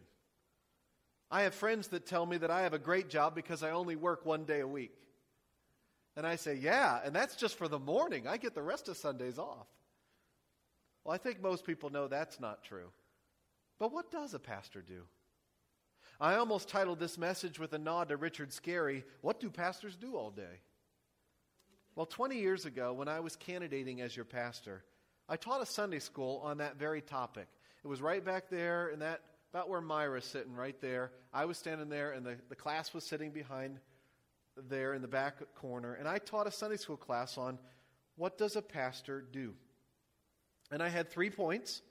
I 1.30 1.42
have 1.42 1.54
friends 1.54 1.88
that 1.88 2.06
tell 2.06 2.24
me 2.24 2.38
that 2.38 2.50
I 2.50 2.62
have 2.62 2.72
a 2.72 2.78
great 2.78 3.10
job 3.10 3.34
because 3.34 3.62
I 3.62 3.70
only 3.70 3.96
work 3.96 4.24
one 4.24 4.44
day 4.44 4.60
a 4.60 4.66
week. 4.66 4.92
And 6.18 6.26
I 6.26 6.34
say, 6.34 6.56
yeah, 6.56 6.98
and 7.04 7.14
that's 7.14 7.36
just 7.36 7.56
for 7.56 7.68
the 7.68 7.78
morning. 7.78 8.26
I 8.26 8.38
get 8.38 8.52
the 8.52 8.60
rest 8.60 8.88
of 8.88 8.96
Sundays 8.96 9.38
off. 9.38 9.68
Well, 11.04 11.14
I 11.14 11.16
think 11.16 11.40
most 11.40 11.64
people 11.64 11.90
know 11.90 12.08
that's 12.08 12.40
not 12.40 12.64
true. 12.64 12.88
But 13.78 13.92
what 13.92 14.10
does 14.10 14.34
a 14.34 14.40
pastor 14.40 14.82
do? 14.82 15.04
I 16.20 16.34
almost 16.34 16.68
titled 16.68 16.98
this 16.98 17.18
message 17.18 17.60
with 17.60 17.72
a 17.72 17.78
nod 17.78 18.08
to 18.08 18.16
Richard 18.16 18.50
Scarry 18.50 19.04
What 19.20 19.38
do 19.38 19.48
pastors 19.48 19.94
do 19.94 20.16
all 20.16 20.32
day? 20.32 20.58
Well, 21.94 22.06
20 22.06 22.36
years 22.36 22.66
ago, 22.66 22.92
when 22.92 23.06
I 23.06 23.20
was 23.20 23.36
candidating 23.36 24.00
as 24.00 24.16
your 24.16 24.24
pastor, 24.24 24.82
I 25.28 25.36
taught 25.36 25.62
a 25.62 25.66
Sunday 25.66 26.00
school 26.00 26.40
on 26.42 26.58
that 26.58 26.80
very 26.80 27.00
topic. 27.00 27.46
It 27.84 27.86
was 27.86 28.02
right 28.02 28.24
back 28.24 28.50
there 28.50 28.88
in 28.88 28.98
that, 28.98 29.20
about 29.52 29.68
where 29.68 29.80
Myra's 29.80 30.24
sitting, 30.24 30.56
right 30.56 30.80
there. 30.80 31.12
I 31.32 31.44
was 31.44 31.58
standing 31.58 31.88
there, 31.88 32.10
and 32.10 32.26
the, 32.26 32.38
the 32.48 32.56
class 32.56 32.92
was 32.92 33.04
sitting 33.04 33.30
behind 33.30 33.78
there 34.68 34.94
in 34.94 35.02
the 35.02 35.08
back 35.08 35.36
corner, 35.54 35.94
and 35.94 36.08
I 36.08 36.18
taught 36.18 36.46
a 36.46 36.50
Sunday 36.50 36.76
school 36.76 36.96
class 36.96 37.38
on 37.38 37.58
what 38.16 38.36
does 38.38 38.56
a 38.56 38.62
pastor 38.62 39.24
do? 39.32 39.54
And 40.70 40.82
I 40.82 40.88
had 40.88 41.10
three 41.10 41.30
points 41.30 41.82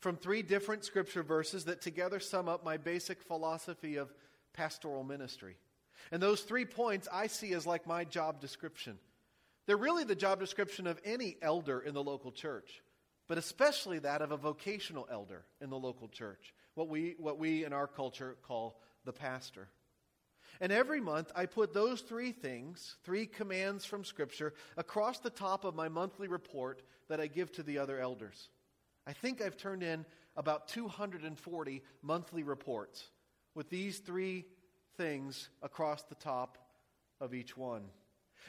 from 0.00 0.16
three 0.16 0.42
different 0.42 0.84
scripture 0.84 1.22
verses 1.22 1.64
that 1.64 1.80
together 1.80 2.20
sum 2.20 2.48
up 2.48 2.64
my 2.64 2.76
basic 2.76 3.22
philosophy 3.22 3.96
of 3.96 4.12
pastoral 4.52 5.04
ministry. 5.04 5.56
And 6.12 6.22
those 6.22 6.42
three 6.42 6.64
points 6.64 7.08
I 7.12 7.26
see 7.26 7.52
as 7.52 7.66
like 7.66 7.86
my 7.86 8.04
job 8.04 8.40
description. 8.40 8.98
They're 9.66 9.76
really 9.76 10.04
the 10.04 10.14
job 10.14 10.40
description 10.40 10.86
of 10.86 11.00
any 11.04 11.36
elder 11.42 11.80
in 11.80 11.94
the 11.94 12.02
local 12.02 12.32
church, 12.32 12.82
but 13.26 13.38
especially 13.38 13.98
that 14.00 14.22
of 14.22 14.32
a 14.32 14.36
vocational 14.36 15.06
elder 15.10 15.44
in 15.60 15.68
the 15.68 15.78
local 15.78 16.08
church, 16.08 16.54
what 16.74 16.88
we, 16.88 17.16
what 17.18 17.38
we 17.38 17.64
in 17.64 17.72
our 17.72 17.86
culture 17.86 18.36
call 18.46 18.80
the 19.04 19.12
pastor. 19.12 19.68
And 20.60 20.72
every 20.72 21.00
month, 21.00 21.30
I 21.36 21.46
put 21.46 21.72
those 21.72 22.00
three 22.00 22.32
things, 22.32 22.96
three 23.04 23.26
commands 23.26 23.84
from 23.84 24.04
Scripture, 24.04 24.54
across 24.76 25.20
the 25.20 25.30
top 25.30 25.64
of 25.64 25.74
my 25.74 25.88
monthly 25.88 26.28
report 26.28 26.82
that 27.08 27.20
I 27.20 27.26
give 27.28 27.52
to 27.52 27.62
the 27.62 27.78
other 27.78 28.00
elders. 28.00 28.48
I 29.06 29.12
think 29.12 29.40
I've 29.40 29.56
turned 29.56 29.82
in 29.82 30.04
about 30.36 30.68
240 30.68 31.82
monthly 32.02 32.42
reports 32.42 33.04
with 33.54 33.70
these 33.70 33.98
three 33.98 34.46
things 34.96 35.48
across 35.62 36.02
the 36.02 36.14
top 36.16 36.58
of 37.20 37.34
each 37.34 37.56
one. 37.56 37.84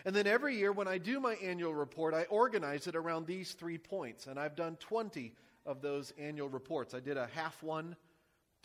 And 0.06 0.16
then 0.16 0.28
every 0.28 0.56
year, 0.56 0.72
when 0.72 0.88
I 0.88 0.98
do 0.98 1.20
my 1.20 1.34
annual 1.36 1.74
report, 1.74 2.14
I 2.14 2.24
organize 2.24 2.88
it 2.88 2.96
around 2.96 3.28
these 3.28 3.54
three 3.54 3.78
points. 3.78 4.28
And 4.28 4.40
I've 4.40 4.56
done 4.56 4.78
20 4.80 5.34
of 5.66 5.82
those 5.82 6.14
annual 6.18 6.50
reports. 6.50 6.94
I 6.94 7.00
did 7.00 7.18
a 7.18 7.28
half 7.34 7.62
one 7.62 7.96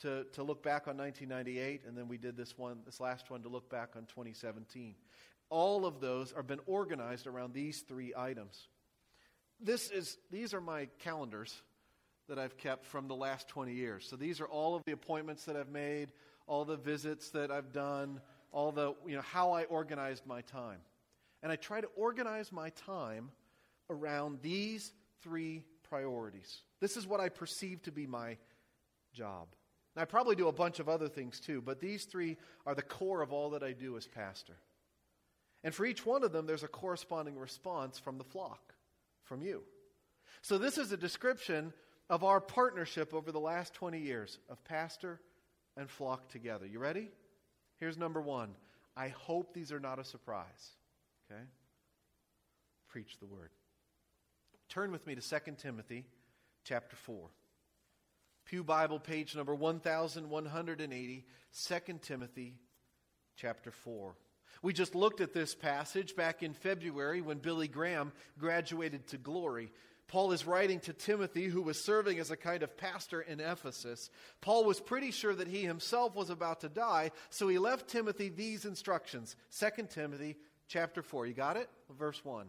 to, 0.02 0.24
to 0.32 0.42
look 0.42 0.62
back 0.62 0.88
on 0.88 0.96
1998, 0.96 1.82
and 1.86 1.96
then 1.96 2.08
we 2.08 2.18
did 2.18 2.36
this 2.36 2.56
one, 2.58 2.78
this 2.84 3.00
last 3.00 3.30
one, 3.30 3.42
to 3.42 3.48
look 3.48 3.70
back 3.70 3.90
on 3.96 4.02
2017. 4.06 4.94
All 5.50 5.86
of 5.86 6.00
those 6.00 6.32
have 6.32 6.46
been 6.46 6.60
organized 6.66 7.26
around 7.26 7.54
these 7.54 7.82
three 7.86 8.12
items. 8.16 8.68
This 9.60 9.90
is, 9.90 10.18
these 10.30 10.52
are 10.52 10.60
my 10.60 10.88
calendars 10.98 11.62
that 12.28 12.38
I've 12.38 12.56
kept 12.56 12.86
from 12.86 13.08
the 13.08 13.14
last 13.14 13.48
20 13.48 13.72
years. 13.72 14.06
So 14.08 14.16
these 14.16 14.40
are 14.40 14.46
all 14.46 14.74
of 14.74 14.82
the 14.86 14.92
appointments 14.92 15.44
that 15.44 15.56
I've 15.56 15.68
made, 15.68 16.12
all 16.46 16.64
the 16.64 16.76
visits 16.76 17.30
that 17.30 17.50
I've 17.50 17.72
done, 17.72 18.20
all 18.50 18.72
the, 18.72 18.94
you 19.06 19.16
know, 19.16 19.22
how 19.22 19.52
I 19.52 19.64
organized 19.64 20.26
my 20.26 20.40
time. 20.42 20.78
And 21.42 21.52
I 21.52 21.56
try 21.56 21.80
to 21.80 21.88
organize 21.96 22.50
my 22.50 22.70
time 22.70 23.30
around 23.90 24.38
these 24.42 24.92
three 25.22 25.62
priorities. 25.82 26.62
This 26.80 26.96
is 26.96 27.06
what 27.06 27.20
I 27.20 27.28
perceive 27.28 27.82
to 27.82 27.92
be 27.92 28.06
my 28.06 28.38
job. 29.12 29.48
I 29.96 30.04
probably 30.04 30.34
do 30.34 30.48
a 30.48 30.52
bunch 30.52 30.80
of 30.80 30.88
other 30.88 31.08
things 31.08 31.38
too, 31.38 31.62
but 31.62 31.80
these 31.80 32.04
three 32.04 32.36
are 32.66 32.74
the 32.74 32.82
core 32.82 33.22
of 33.22 33.32
all 33.32 33.50
that 33.50 33.62
I 33.62 33.72
do 33.72 33.96
as 33.96 34.06
pastor. 34.06 34.56
And 35.62 35.74
for 35.74 35.86
each 35.86 36.04
one 36.04 36.24
of 36.24 36.32
them, 36.32 36.46
there's 36.46 36.64
a 36.64 36.68
corresponding 36.68 37.38
response 37.38 37.98
from 37.98 38.18
the 38.18 38.24
flock, 38.24 38.74
from 39.22 39.40
you. 39.40 39.62
So 40.42 40.58
this 40.58 40.78
is 40.78 40.92
a 40.92 40.96
description 40.96 41.72
of 42.10 42.24
our 42.24 42.40
partnership 42.40 43.14
over 43.14 43.32
the 43.32 43.40
last 43.40 43.72
20 43.74 43.98
years 43.98 44.38
of 44.50 44.62
pastor 44.64 45.20
and 45.76 45.88
flock 45.88 46.28
together. 46.28 46.66
You 46.66 46.80
ready? 46.80 47.08
Here's 47.78 47.96
number 47.96 48.20
one. 48.20 48.50
I 48.96 49.08
hope 49.08 49.54
these 49.54 49.72
are 49.72 49.80
not 49.80 49.98
a 49.98 50.04
surprise. 50.04 50.72
Okay? 51.30 51.40
Preach 52.88 53.16
the 53.18 53.26
word. 53.26 53.50
Turn 54.68 54.92
with 54.92 55.06
me 55.06 55.14
to 55.14 55.20
2 55.20 55.52
Timothy 55.58 56.04
chapter 56.64 56.96
4. 56.96 57.28
Pew 58.44 58.62
Bible, 58.62 58.98
page 58.98 59.34
number 59.34 59.54
1180, 59.54 61.24
2 61.66 61.98
Timothy 62.02 62.54
chapter 63.36 63.70
4. 63.70 64.14
We 64.62 64.72
just 64.72 64.94
looked 64.94 65.20
at 65.20 65.32
this 65.32 65.54
passage 65.54 66.16
back 66.16 66.42
in 66.42 66.54
February 66.54 67.20
when 67.20 67.38
Billy 67.38 67.68
Graham 67.68 68.12
graduated 68.38 69.06
to 69.08 69.18
glory. 69.18 69.70
Paul 70.08 70.32
is 70.32 70.46
writing 70.46 70.80
to 70.80 70.92
Timothy, 70.92 71.46
who 71.46 71.62
was 71.62 71.82
serving 71.84 72.18
as 72.18 72.30
a 72.30 72.36
kind 72.36 72.62
of 72.62 72.76
pastor 72.76 73.22
in 73.22 73.40
Ephesus. 73.40 74.10
Paul 74.40 74.64
was 74.64 74.80
pretty 74.80 75.10
sure 75.10 75.34
that 75.34 75.48
he 75.48 75.62
himself 75.62 76.14
was 76.14 76.30
about 76.30 76.60
to 76.60 76.68
die, 76.68 77.10
so 77.30 77.48
he 77.48 77.58
left 77.58 77.88
Timothy 77.88 78.28
these 78.28 78.64
instructions. 78.66 79.36
2 79.58 79.86
Timothy 79.88 80.36
chapter 80.68 81.02
4. 81.02 81.26
You 81.26 81.34
got 81.34 81.56
it? 81.56 81.68
Verse 81.98 82.22
1 82.24 82.48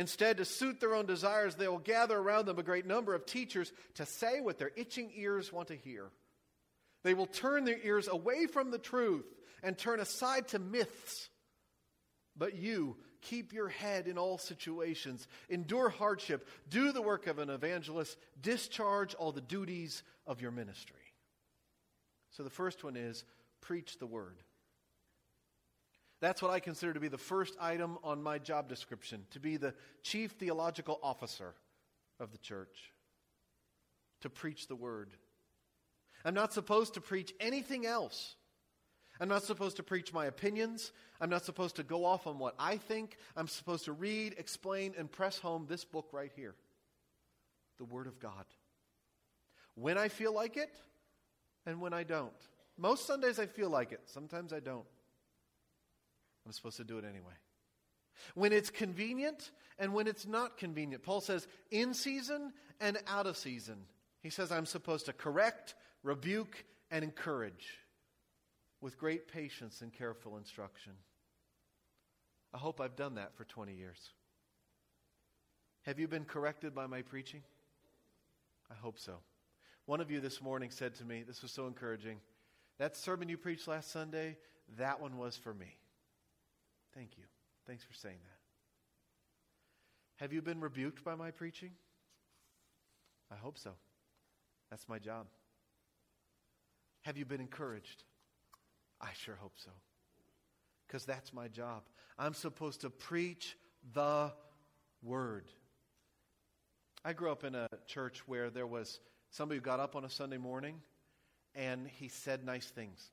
Instead, 0.00 0.38
to 0.38 0.46
suit 0.46 0.80
their 0.80 0.94
own 0.94 1.04
desires, 1.04 1.56
they 1.56 1.68
will 1.68 1.76
gather 1.76 2.16
around 2.16 2.46
them 2.46 2.58
a 2.58 2.62
great 2.62 2.86
number 2.86 3.14
of 3.14 3.26
teachers 3.26 3.70
to 3.92 4.06
say 4.06 4.40
what 4.40 4.56
their 4.56 4.70
itching 4.74 5.12
ears 5.14 5.52
want 5.52 5.68
to 5.68 5.76
hear. 5.76 6.06
They 7.04 7.12
will 7.12 7.26
turn 7.26 7.66
their 7.66 7.78
ears 7.84 8.08
away 8.08 8.46
from 8.46 8.70
the 8.70 8.78
truth 8.78 9.26
and 9.62 9.76
turn 9.76 10.00
aside 10.00 10.48
to 10.48 10.58
myths. 10.58 11.28
But 12.34 12.56
you, 12.56 12.96
keep 13.20 13.52
your 13.52 13.68
head 13.68 14.06
in 14.06 14.16
all 14.16 14.38
situations, 14.38 15.28
endure 15.50 15.90
hardship, 15.90 16.48
do 16.70 16.92
the 16.92 17.02
work 17.02 17.26
of 17.26 17.38
an 17.38 17.50
evangelist, 17.50 18.16
discharge 18.40 19.12
all 19.12 19.32
the 19.32 19.42
duties 19.42 20.02
of 20.26 20.40
your 20.40 20.50
ministry. 20.50 20.96
So 22.30 22.42
the 22.42 22.48
first 22.48 22.82
one 22.82 22.96
is 22.96 23.22
preach 23.60 23.98
the 23.98 24.06
word. 24.06 24.38
That's 26.20 26.42
what 26.42 26.50
I 26.50 26.60
consider 26.60 26.92
to 26.92 27.00
be 27.00 27.08
the 27.08 27.18
first 27.18 27.56
item 27.60 27.98
on 28.04 28.22
my 28.22 28.38
job 28.38 28.68
description 28.68 29.24
to 29.30 29.40
be 29.40 29.56
the 29.56 29.74
chief 30.02 30.32
theological 30.32 31.00
officer 31.02 31.54
of 32.18 32.30
the 32.32 32.38
church, 32.38 32.92
to 34.20 34.28
preach 34.28 34.68
the 34.68 34.76
word. 34.76 35.10
I'm 36.24 36.34
not 36.34 36.52
supposed 36.52 36.94
to 36.94 37.00
preach 37.00 37.32
anything 37.40 37.86
else. 37.86 38.34
I'm 39.18 39.28
not 39.28 39.44
supposed 39.44 39.76
to 39.76 39.82
preach 39.82 40.12
my 40.12 40.26
opinions. 40.26 40.92
I'm 41.20 41.30
not 41.30 41.44
supposed 41.44 41.76
to 41.76 41.82
go 41.82 42.04
off 42.04 42.26
on 42.26 42.38
what 42.38 42.54
I 42.58 42.76
think. 42.76 43.16
I'm 43.36 43.48
supposed 43.48 43.86
to 43.86 43.92
read, 43.92 44.34
explain, 44.38 44.94
and 44.98 45.10
press 45.10 45.38
home 45.38 45.66
this 45.68 45.84
book 45.84 46.08
right 46.12 46.32
here 46.36 46.54
the 47.78 47.84
Word 47.86 48.06
of 48.06 48.20
God. 48.20 48.44
When 49.74 49.96
I 49.96 50.08
feel 50.08 50.34
like 50.34 50.58
it 50.58 50.74
and 51.64 51.80
when 51.80 51.94
I 51.94 52.02
don't. 52.02 52.30
Most 52.76 53.06
Sundays 53.06 53.38
I 53.38 53.46
feel 53.46 53.70
like 53.70 53.90
it, 53.92 54.00
sometimes 54.04 54.52
I 54.52 54.60
don't. 54.60 54.84
I'm 56.46 56.52
supposed 56.52 56.76
to 56.78 56.84
do 56.84 56.98
it 56.98 57.04
anyway. 57.04 57.34
When 58.34 58.52
it's 58.52 58.70
convenient 58.70 59.50
and 59.78 59.94
when 59.94 60.06
it's 60.06 60.26
not 60.26 60.58
convenient. 60.58 61.02
Paul 61.02 61.20
says, 61.20 61.48
in 61.70 61.94
season 61.94 62.52
and 62.80 62.98
out 63.06 63.26
of 63.26 63.36
season. 63.36 63.78
He 64.22 64.30
says, 64.30 64.52
I'm 64.52 64.66
supposed 64.66 65.06
to 65.06 65.12
correct, 65.12 65.74
rebuke, 66.02 66.64
and 66.90 67.02
encourage 67.02 67.78
with 68.80 68.98
great 68.98 69.28
patience 69.28 69.80
and 69.80 69.92
careful 69.92 70.36
instruction. 70.36 70.92
I 72.52 72.58
hope 72.58 72.80
I've 72.80 72.96
done 72.96 73.14
that 73.14 73.34
for 73.36 73.44
20 73.44 73.74
years. 73.74 73.98
Have 75.82 75.98
you 75.98 76.08
been 76.08 76.24
corrected 76.24 76.74
by 76.74 76.86
my 76.86 77.02
preaching? 77.02 77.42
I 78.70 78.74
hope 78.74 78.98
so. 78.98 79.14
One 79.86 80.00
of 80.00 80.10
you 80.10 80.20
this 80.20 80.42
morning 80.42 80.70
said 80.70 80.94
to 80.96 81.04
me, 81.04 81.22
this 81.26 81.42
was 81.42 81.52
so 81.52 81.66
encouraging, 81.66 82.18
that 82.78 82.96
sermon 82.96 83.28
you 83.28 83.38
preached 83.38 83.66
last 83.66 83.90
Sunday, 83.90 84.36
that 84.78 85.00
one 85.00 85.16
was 85.16 85.36
for 85.36 85.54
me. 85.54 85.76
Thank 86.94 87.16
you. 87.16 87.24
Thanks 87.66 87.84
for 87.84 87.94
saying 87.94 88.18
that. 88.22 90.22
Have 90.22 90.32
you 90.32 90.42
been 90.42 90.60
rebuked 90.60 91.04
by 91.04 91.14
my 91.14 91.30
preaching? 91.30 91.70
I 93.30 93.36
hope 93.36 93.58
so. 93.58 93.70
That's 94.70 94.88
my 94.88 94.98
job. 94.98 95.26
Have 97.02 97.16
you 97.16 97.24
been 97.24 97.40
encouraged? 97.40 98.04
I 99.00 99.10
sure 99.14 99.36
hope 99.36 99.54
so. 99.56 99.70
Because 100.86 101.04
that's 101.04 101.32
my 101.32 101.48
job. 101.48 101.82
I'm 102.18 102.34
supposed 102.34 102.82
to 102.82 102.90
preach 102.90 103.56
the 103.94 104.32
word. 105.02 105.46
I 107.04 107.14
grew 107.14 107.30
up 107.30 107.44
in 107.44 107.54
a 107.54 107.68
church 107.86 108.22
where 108.26 108.50
there 108.50 108.66
was 108.66 109.00
somebody 109.30 109.58
who 109.58 109.62
got 109.62 109.80
up 109.80 109.96
on 109.96 110.04
a 110.04 110.10
Sunday 110.10 110.36
morning 110.36 110.82
and 111.54 111.88
he 111.88 112.08
said 112.08 112.44
nice 112.44 112.66
things, 112.66 113.10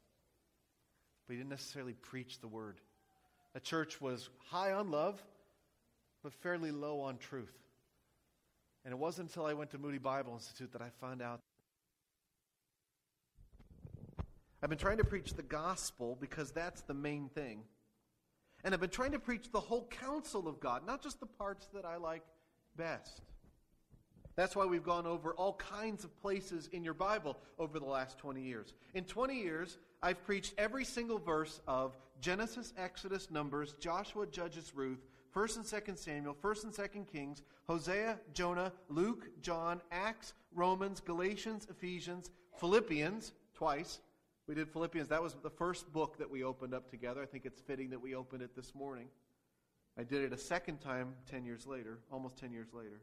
but 1.25 1.33
he 1.33 1.37
didn't 1.37 1.51
necessarily 1.51 1.93
preach 1.93 2.41
the 2.41 2.47
word. 2.47 2.81
The 3.57 3.61
church 3.61 3.99
was 3.99 4.29
high 4.51 4.71
on 4.71 4.91
love, 4.91 5.19
but 6.21 6.31
fairly 6.31 6.69
low 6.69 6.99
on 6.99 7.17
truth. 7.17 7.57
And 8.85 8.91
it 8.91 8.99
wasn't 8.99 9.29
until 9.29 9.47
I 9.47 9.53
went 9.53 9.71
to 9.71 9.79
Moody 9.79 9.97
Bible 9.97 10.33
Institute 10.33 10.71
that 10.73 10.81
I 10.83 10.89
found 11.01 11.23
out. 11.23 11.41
I've 14.61 14.69
been 14.69 14.77
trying 14.77 14.99
to 14.99 15.03
preach 15.03 15.33
the 15.33 15.41
gospel 15.41 16.19
because 16.21 16.51
that's 16.51 16.81
the 16.81 16.93
main 16.93 17.29
thing. 17.29 17.63
And 18.63 18.75
I've 18.75 18.79
been 18.79 18.91
trying 18.91 19.13
to 19.13 19.19
preach 19.19 19.51
the 19.51 19.59
whole 19.59 19.87
counsel 19.87 20.47
of 20.47 20.59
God, 20.59 20.85
not 20.85 21.01
just 21.01 21.19
the 21.19 21.25
parts 21.25 21.67
that 21.73 21.83
I 21.83 21.97
like 21.97 22.21
best. 22.75 23.23
That's 24.37 24.55
why 24.55 24.65
we've 24.65 24.83
gone 24.83 25.07
over 25.07 25.33
all 25.33 25.53
kinds 25.53 26.03
of 26.03 26.15
places 26.21 26.69
in 26.71 26.83
your 26.83 26.93
Bible 26.93 27.37
over 27.57 27.79
the 27.79 27.85
last 27.85 28.19
20 28.19 28.39
years. 28.39 28.75
In 28.93 29.03
20 29.03 29.35
years, 29.35 29.79
I've 30.03 30.23
preached 30.23 30.53
every 30.59 30.85
single 30.85 31.17
verse 31.17 31.59
of 31.67 31.97
Genesis, 32.21 32.71
Exodus, 32.77 33.31
Numbers, 33.31 33.73
Joshua, 33.79 34.27
Judges, 34.27 34.73
Ruth, 34.75 35.03
1st 35.35 35.55
and 35.57 35.65
2nd 35.65 35.97
Samuel, 35.97 36.35
1st 36.35 36.63
and 36.65 36.73
2nd 36.73 37.11
Kings, 37.11 37.41
Hosea, 37.67 38.19
Jonah, 38.33 38.71
Luke, 38.89 39.27
John, 39.41 39.81
Acts, 39.91 40.35
Romans, 40.53 40.99
Galatians, 40.99 41.67
Ephesians, 41.69 42.29
Philippians, 42.59 43.33
twice. 43.55 44.01
We 44.45 44.53
did 44.53 44.69
Philippians. 44.69 45.09
That 45.09 45.21
was 45.21 45.35
the 45.41 45.49
first 45.49 45.91
book 45.91 46.19
that 46.19 46.29
we 46.29 46.43
opened 46.43 46.75
up 46.75 46.91
together. 46.91 47.23
I 47.23 47.25
think 47.25 47.45
it's 47.45 47.59
fitting 47.59 47.89
that 47.89 48.01
we 48.01 48.13
opened 48.13 48.43
it 48.43 48.55
this 48.55 48.75
morning. 48.75 49.07
I 49.97 50.03
did 50.03 50.23
it 50.23 50.31
a 50.31 50.37
second 50.37 50.79
time 50.79 51.15
10 51.29 51.43
years 51.43 51.65
later, 51.65 51.97
almost 52.11 52.37
10 52.37 52.51
years 52.51 52.67
later. 52.71 53.01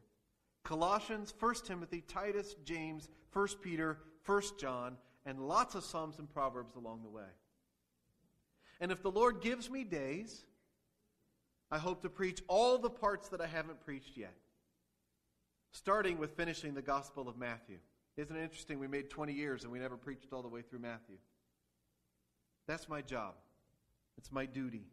Colossians, 0.65 1.33
1 1.39 1.55
Timothy, 1.67 2.03
Titus, 2.09 2.57
James, 2.65 3.11
1 3.33 3.49
Peter, 3.63 3.99
1 4.27 4.43
John, 4.59 4.97
and 5.27 5.47
lots 5.47 5.75
of 5.75 5.85
Psalms 5.85 6.19
and 6.19 6.33
Proverbs 6.33 6.75
along 6.77 7.03
the 7.03 7.11
way. 7.11 7.23
And 8.81 8.91
if 8.91 9.03
the 9.03 9.11
Lord 9.11 9.41
gives 9.41 9.71
me 9.71 9.85
days, 9.85 10.45
I 11.71 11.79
hope 11.79 12.03
to 12.03 12.09
preach 12.09 12.43
all 12.49 12.79
the 12.79 12.91
parts 12.91 13.29
that 13.29 13.41
I 13.41 13.47
haven't 13.47 13.85
preached 13.85 14.17
yet, 14.17 14.35
starting 15.71 16.19
with 16.19 16.37
finishing 16.37 16.75
the 16.75 16.83
Gospel 16.83 17.29
of 17.29 17.37
Matthew. 17.37 17.79
Isn't 18.17 18.37
it 18.37 18.43
interesting? 18.43 18.79
We 18.79 18.89
made 18.89 19.11
20 19.11 19.33
years 19.33 19.65
and 19.65 19.73
we 19.73 19.79
never 19.79 19.97
preached 19.97 20.33
all 20.33 20.43
the 20.43 20.49
way 20.49 20.63
through 20.63 20.79
Matthew. 20.81 21.17
That's 22.67 22.89
my 22.89 23.03
job. 23.03 23.35
It's 24.17 24.33
my 24.33 24.47
duty. 24.47 24.87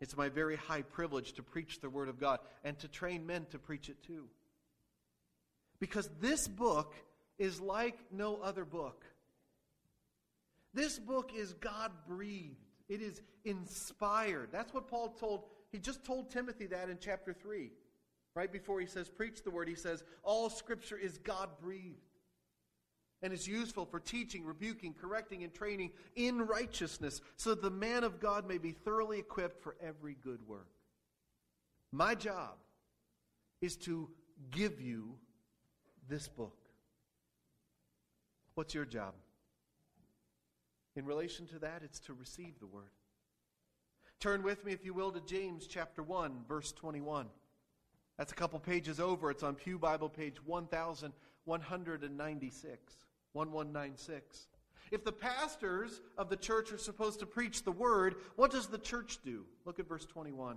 It's 0.00 0.16
my 0.16 0.28
very 0.28 0.56
high 0.56 0.82
privilege 0.82 1.32
to 1.34 1.42
preach 1.42 1.80
the 1.80 1.90
Word 1.90 2.08
of 2.08 2.18
God 2.18 2.40
and 2.64 2.78
to 2.78 2.88
train 2.88 3.26
men 3.26 3.46
to 3.50 3.58
preach 3.58 3.88
it 3.88 4.02
too. 4.02 4.24
Because 5.78 6.08
this 6.20 6.48
book 6.48 6.94
is 7.38 7.60
like 7.60 7.98
no 8.10 8.36
other 8.36 8.64
book. 8.64 9.04
This 10.74 10.98
book 10.98 11.32
is 11.34 11.54
God 11.54 11.90
breathed, 12.06 12.56
it 12.88 13.00
is 13.00 13.22
inspired. 13.44 14.50
That's 14.52 14.72
what 14.74 14.88
Paul 14.88 15.08
told. 15.08 15.44
He 15.72 15.78
just 15.78 16.04
told 16.04 16.30
Timothy 16.30 16.66
that 16.66 16.88
in 16.88 16.98
chapter 17.00 17.32
3. 17.32 17.70
Right 18.34 18.52
before 18.52 18.80
he 18.80 18.86
says, 18.86 19.08
Preach 19.08 19.42
the 19.42 19.50
word, 19.50 19.68
he 19.68 19.74
says, 19.74 20.04
All 20.22 20.50
scripture 20.50 20.98
is 20.98 21.16
God 21.16 21.48
breathed 21.60 21.96
and 23.22 23.32
is 23.32 23.48
useful 23.48 23.86
for 23.86 23.98
teaching, 23.98 24.44
rebuking, 24.44 24.92
correcting, 24.92 25.42
and 25.42 25.52
training 25.52 25.90
in 26.14 26.42
righteousness, 26.42 27.22
so 27.36 27.50
that 27.50 27.62
the 27.62 27.70
man 27.70 28.04
of 28.04 28.20
God 28.20 28.46
may 28.46 28.58
be 28.58 28.72
thoroughly 28.72 29.18
equipped 29.18 29.62
for 29.62 29.74
every 29.82 30.16
good 30.22 30.46
work. 30.46 30.68
My 31.92 32.14
job 32.14 32.56
is 33.62 33.76
to 33.78 34.10
give 34.50 34.82
you 34.82 35.14
this 36.08 36.28
book. 36.28 36.56
What's 38.54 38.74
your 38.74 38.84
job? 38.84 39.14
In 40.94 41.04
relation 41.04 41.46
to 41.48 41.58
that, 41.58 41.82
it's 41.84 41.98
to 42.00 42.14
receive 42.14 42.58
the 42.58 42.66
word. 42.66 42.90
Turn 44.18 44.42
with 44.42 44.64
me, 44.64 44.72
if 44.72 44.82
you 44.84 44.94
will, 44.94 45.12
to 45.12 45.20
James 45.20 45.66
chapter 45.66 46.02
1, 46.02 46.44
verse 46.48 46.72
21. 46.72 47.26
That's 48.16 48.32
a 48.32 48.36
couple 48.36 48.58
pages 48.58 48.98
over. 48.98 49.30
It's 49.30 49.42
on 49.42 49.56
Pew 49.56 49.78
Bible 49.78 50.08
page 50.08 50.36
1196. 50.42 52.94
1196. 53.34 54.48
If 54.90 55.04
the 55.04 55.12
pastors 55.12 56.00
of 56.16 56.30
the 56.30 56.36
church 56.36 56.72
are 56.72 56.78
supposed 56.78 57.20
to 57.20 57.26
preach 57.26 57.64
the 57.64 57.72
word, 57.72 58.14
what 58.36 58.50
does 58.50 58.68
the 58.68 58.78
church 58.78 59.18
do? 59.22 59.44
Look 59.66 59.78
at 59.78 59.88
verse 59.88 60.06
21. 60.06 60.56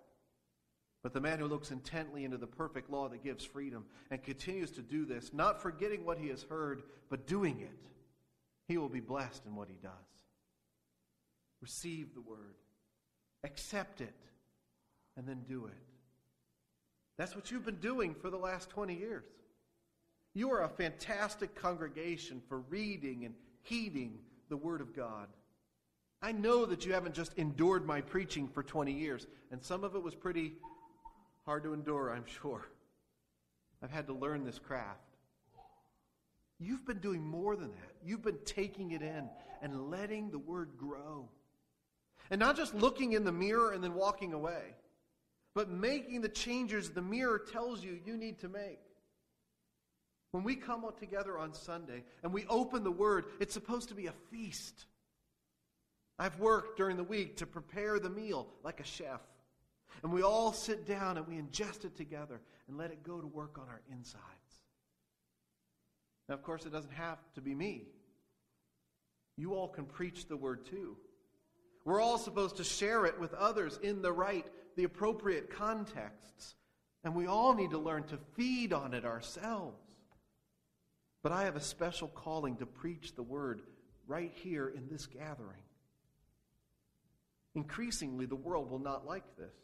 But 1.03 1.13
the 1.13 1.21
man 1.21 1.39
who 1.39 1.47
looks 1.47 1.71
intently 1.71 2.25
into 2.25 2.37
the 2.37 2.47
perfect 2.47 2.89
law 2.89 3.09
that 3.09 3.23
gives 3.23 3.43
freedom 3.43 3.85
and 4.11 4.21
continues 4.21 4.69
to 4.71 4.81
do 4.81 5.05
this, 5.05 5.33
not 5.33 5.61
forgetting 5.61 6.05
what 6.05 6.19
he 6.19 6.27
has 6.29 6.43
heard, 6.43 6.83
but 7.09 7.25
doing 7.25 7.59
it, 7.59 7.79
he 8.67 8.77
will 8.77 8.89
be 8.89 8.99
blessed 8.99 9.45
in 9.45 9.55
what 9.55 9.67
he 9.67 9.77
does. 9.81 9.91
Receive 11.59 12.13
the 12.13 12.21
word, 12.21 12.55
accept 13.43 14.01
it, 14.01 14.13
and 15.17 15.27
then 15.27 15.41
do 15.47 15.65
it. 15.65 15.73
That's 17.17 17.35
what 17.35 17.51
you've 17.51 17.65
been 17.65 17.75
doing 17.75 18.15
for 18.15 18.29
the 18.29 18.37
last 18.37 18.69
20 18.69 18.95
years. 18.95 19.25
You 20.33 20.51
are 20.51 20.63
a 20.63 20.69
fantastic 20.69 21.55
congregation 21.55 22.41
for 22.47 22.59
reading 22.61 23.25
and 23.25 23.35
heeding 23.63 24.19
the 24.49 24.57
Word 24.57 24.81
of 24.81 24.95
God. 24.95 25.27
I 26.21 26.31
know 26.31 26.65
that 26.65 26.85
you 26.85 26.93
haven't 26.93 27.15
just 27.15 27.33
endured 27.37 27.85
my 27.85 28.01
preaching 28.01 28.47
for 28.47 28.63
20 28.63 28.91
years, 28.91 29.27
and 29.51 29.61
some 29.61 29.83
of 29.83 29.95
it 29.95 30.01
was 30.01 30.15
pretty 30.15 30.53
hard 31.45 31.63
to 31.63 31.73
endure, 31.73 32.11
I'm 32.11 32.25
sure. 32.25 32.67
I've 33.83 33.91
had 33.91 34.07
to 34.07 34.13
learn 34.13 34.43
this 34.43 34.59
craft. 34.59 34.99
You've 36.59 36.85
been 36.85 36.99
doing 36.99 37.25
more 37.25 37.55
than 37.55 37.71
that. 37.71 37.95
You've 38.03 38.21
been 38.21 38.37
taking 38.45 38.91
it 38.91 39.01
in 39.01 39.27
and 39.61 39.89
letting 39.89 40.29
the 40.29 40.37
word 40.37 40.69
grow. 40.77 41.27
And 42.29 42.39
not 42.39 42.55
just 42.55 42.75
looking 42.75 43.13
in 43.13 43.23
the 43.23 43.31
mirror 43.31 43.71
and 43.71 43.83
then 43.83 43.95
walking 43.95 44.33
away, 44.33 44.75
but 45.53 45.69
making 45.69 46.21
the 46.21 46.29
changes 46.29 46.91
the 46.91 47.01
mirror 47.01 47.39
tells 47.39 47.83
you 47.83 47.99
you 48.05 48.15
need 48.15 48.39
to 48.39 48.49
make. 48.49 48.79
When 50.31 50.43
we 50.43 50.55
come 50.55 50.85
together 50.97 51.37
on 51.37 51.53
Sunday 51.53 52.03
and 52.23 52.31
we 52.31 52.45
open 52.47 52.83
the 52.83 52.91
Word, 52.91 53.25
it's 53.39 53.53
supposed 53.53 53.89
to 53.89 53.95
be 53.95 54.07
a 54.07 54.13
feast. 54.31 54.85
I've 56.17 56.39
worked 56.39 56.77
during 56.77 56.95
the 56.95 57.03
week 57.03 57.37
to 57.37 57.45
prepare 57.45 57.99
the 57.99 58.09
meal 58.09 58.47
like 58.63 58.79
a 58.79 58.85
chef. 58.85 59.19
And 60.03 60.11
we 60.11 60.23
all 60.23 60.53
sit 60.53 60.85
down 60.85 61.17
and 61.17 61.27
we 61.27 61.35
ingest 61.35 61.85
it 61.85 61.95
together 61.95 62.41
and 62.67 62.77
let 62.77 62.91
it 62.91 63.03
go 63.03 63.19
to 63.19 63.27
work 63.27 63.57
on 63.59 63.67
our 63.67 63.81
insides. 63.91 64.21
Now, 66.27 66.35
of 66.35 66.43
course, 66.43 66.65
it 66.65 66.71
doesn't 66.71 66.93
have 66.93 67.19
to 67.35 67.41
be 67.41 67.53
me. 67.53 67.83
You 69.37 69.53
all 69.53 69.67
can 69.67 69.85
preach 69.85 70.27
the 70.27 70.37
Word 70.37 70.65
too. 70.65 70.97
We're 71.83 72.01
all 72.01 72.17
supposed 72.17 72.57
to 72.57 72.63
share 72.63 73.05
it 73.05 73.19
with 73.19 73.33
others 73.33 73.79
in 73.81 74.01
the 74.01 74.11
right, 74.11 74.45
the 74.75 74.83
appropriate 74.83 75.49
contexts. 75.49 76.55
And 77.03 77.15
we 77.15 77.25
all 77.27 77.53
need 77.53 77.71
to 77.71 77.79
learn 77.79 78.03
to 78.03 78.19
feed 78.35 78.71
on 78.73 78.93
it 78.93 79.05
ourselves. 79.05 79.81
But 81.23 81.31
I 81.31 81.43
have 81.43 81.55
a 81.55 81.61
special 81.61 82.07
calling 82.07 82.57
to 82.57 82.65
preach 82.65 83.15
the 83.15 83.23
word 83.23 83.61
right 84.07 84.31
here 84.33 84.67
in 84.67 84.87
this 84.89 85.07
gathering. 85.07 85.63
Increasingly, 87.55 88.25
the 88.25 88.35
world 88.35 88.69
will 88.69 88.79
not 88.79 89.05
like 89.05 89.35
this. 89.37 89.55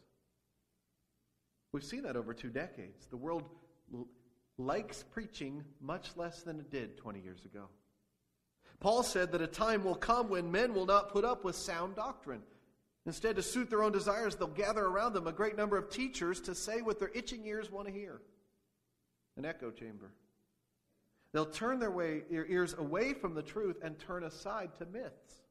We've 1.72 1.84
seen 1.84 2.02
that 2.02 2.16
over 2.16 2.32
two 2.32 2.50
decades. 2.50 3.06
The 3.06 3.16
world 3.16 3.44
l- 3.92 4.08
likes 4.56 5.04
preaching 5.12 5.64
much 5.80 6.16
less 6.16 6.42
than 6.42 6.58
it 6.58 6.70
did 6.70 6.96
20 6.96 7.20
years 7.20 7.44
ago. 7.44 7.68
Paul 8.80 9.02
said 9.02 9.32
that 9.32 9.42
a 9.42 9.46
time 9.46 9.84
will 9.84 9.94
come 9.94 10.28
when 10.28 10.50
men 10.50 10.72
will 10.72 10.86
not 10.86 11.12
put 11.12 11.24
up 11.24 11.44
with 11.44 11.56
sound 11.56 11.96
doctrine. 11.96 12.42
Instead, 13.06 13.36
to 13.36 13.42
suit 13.42 13.70
their 13.70 13.82
own 13.82 13.92
desires, 13.92 14.36
they'll 14.36 14.48
gather 14.48 14.84
around 14.84 15.14
them 15.14 15.26
a 15.26 15.32
great 15.32 15.56
number 15.56 15.76
of 15.76 15.90
teachers 15.90 16.40
to 16.42 16.54
say 16.54 16.80
what 16.80 16.98
their 16.98 17.10
itching 17.14 17.44
ears 17.46 17.70
want 17.70 17.86
to 17.86 17.92
hear. 17.92 18.20
An 19.36 19.44
echo 19.44 19.70
chamber. 19.70 20.12
They'll 21.32 21.46
turn 21.46 21.78
their, 21.78 21.90
way, 21.90 22.22
their 22.30 22.46
ears 22.46 22.74
away 22.78 23.14
from 23.14 23.34
the 23.34 23.42
truth 23.42 23.78
and 23.82 23.98
turn 23.98 24.24
aside 24.24 24.70
to 24.78 24.86
myths. 24.86 25.42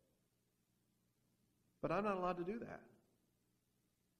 But 1.81 1.91
I'm 1.91 2.03
not 2.03 2.17
allowed 2.17 2.37
to 2.37 2.43
do 2.43 2.59
that. 2.59 2.81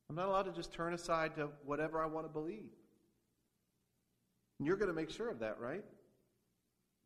I'm 0.10 0.16
not 0.16 0.28
allowed 0.28 0.44
to 0.44 0.52
just 0.52 0.72
turn 0.72 0.94
aside 0.94 1.36
to 1.36 1.50
whatever 1.66 2.02
I 2.02 2.06
want 2.06 2.26
to 2.26 2.32
believe. 2.32 2.72
And 4.60 4.68
you're 4.68 4.78
going 4.78 4.90
to 4.90 4.96
make 4.96 5.10
sure 5.10 5.30
of 5.30 5.40
that, 5.40 5.60
right? 5.60 5.84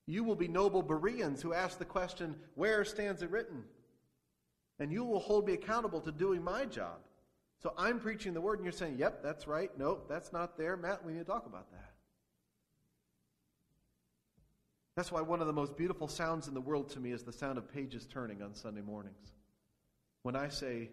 You 0.08 0.24
will 0.24 0.36
be 0.36 0.48
noble 0.48 0.82
Bereans 0.82 1.42
who 1.42 1.54
ask 1.54 1.78
the 1.78 1.86
question, 1.86 2.36
Where 2.56 2.86
stands 2.86 3.22
it 3.22 3.32
written? 3.32 3.64
And 4.80 4.92
you 4.92 5.04
will 5.04 5.20
hold 5.20 5.48
me 5.48 5.54
accountable 5.54 6.02
to 6.02 6.12
doing 6.12 6.44
my 6.44 6.66
job. 6.66 7.00
So 7.62 7.74
I'm 7.78 8.00
preaching 8.00 8.34
the 8.34 8.42
word, 8.42 8.60
and 8.60 8.66
you're 8.66 8.72
saying, 8.72 8.98
Yep, 8.98 9.24
that's 9.24 9.48
right. 9.48 9.70
Nope, 9.78 10.08
that's 10.10 10.34
not 10.34 10.58
there. 10.58 10.78
Matt, 10.78 11.06
we 11.06 11.14
need 11.14 11.20
to 11.20 11.26
talk 11.26 11.46
about 11.46 11.72
that. 11.72 11.92
That's 14.96 15.12
why 15.12 15.22
one 15.22 15.40
of 15.40 15.48
the 15.48 15.54
most 15.54 15.78
beautiful 15.78 16.08
sounds 16.08 16.48
in 16.48 16.54
the 16.54 16.62
world 16.62 16.90
to 16.92 17.00
me 17.00 17.12
is 17.12 17.24
the 17.24 17.32
sound 17.32 17.58
of 17.58 17.72
pages 17.72 18.06
turning 18.06 18.42
on 18.42 18.54
Sunday 18.54 18.82
mornings. 18.82 19.34
When 20.24 20.36
I 20.36 20.50
say 20.50 20.90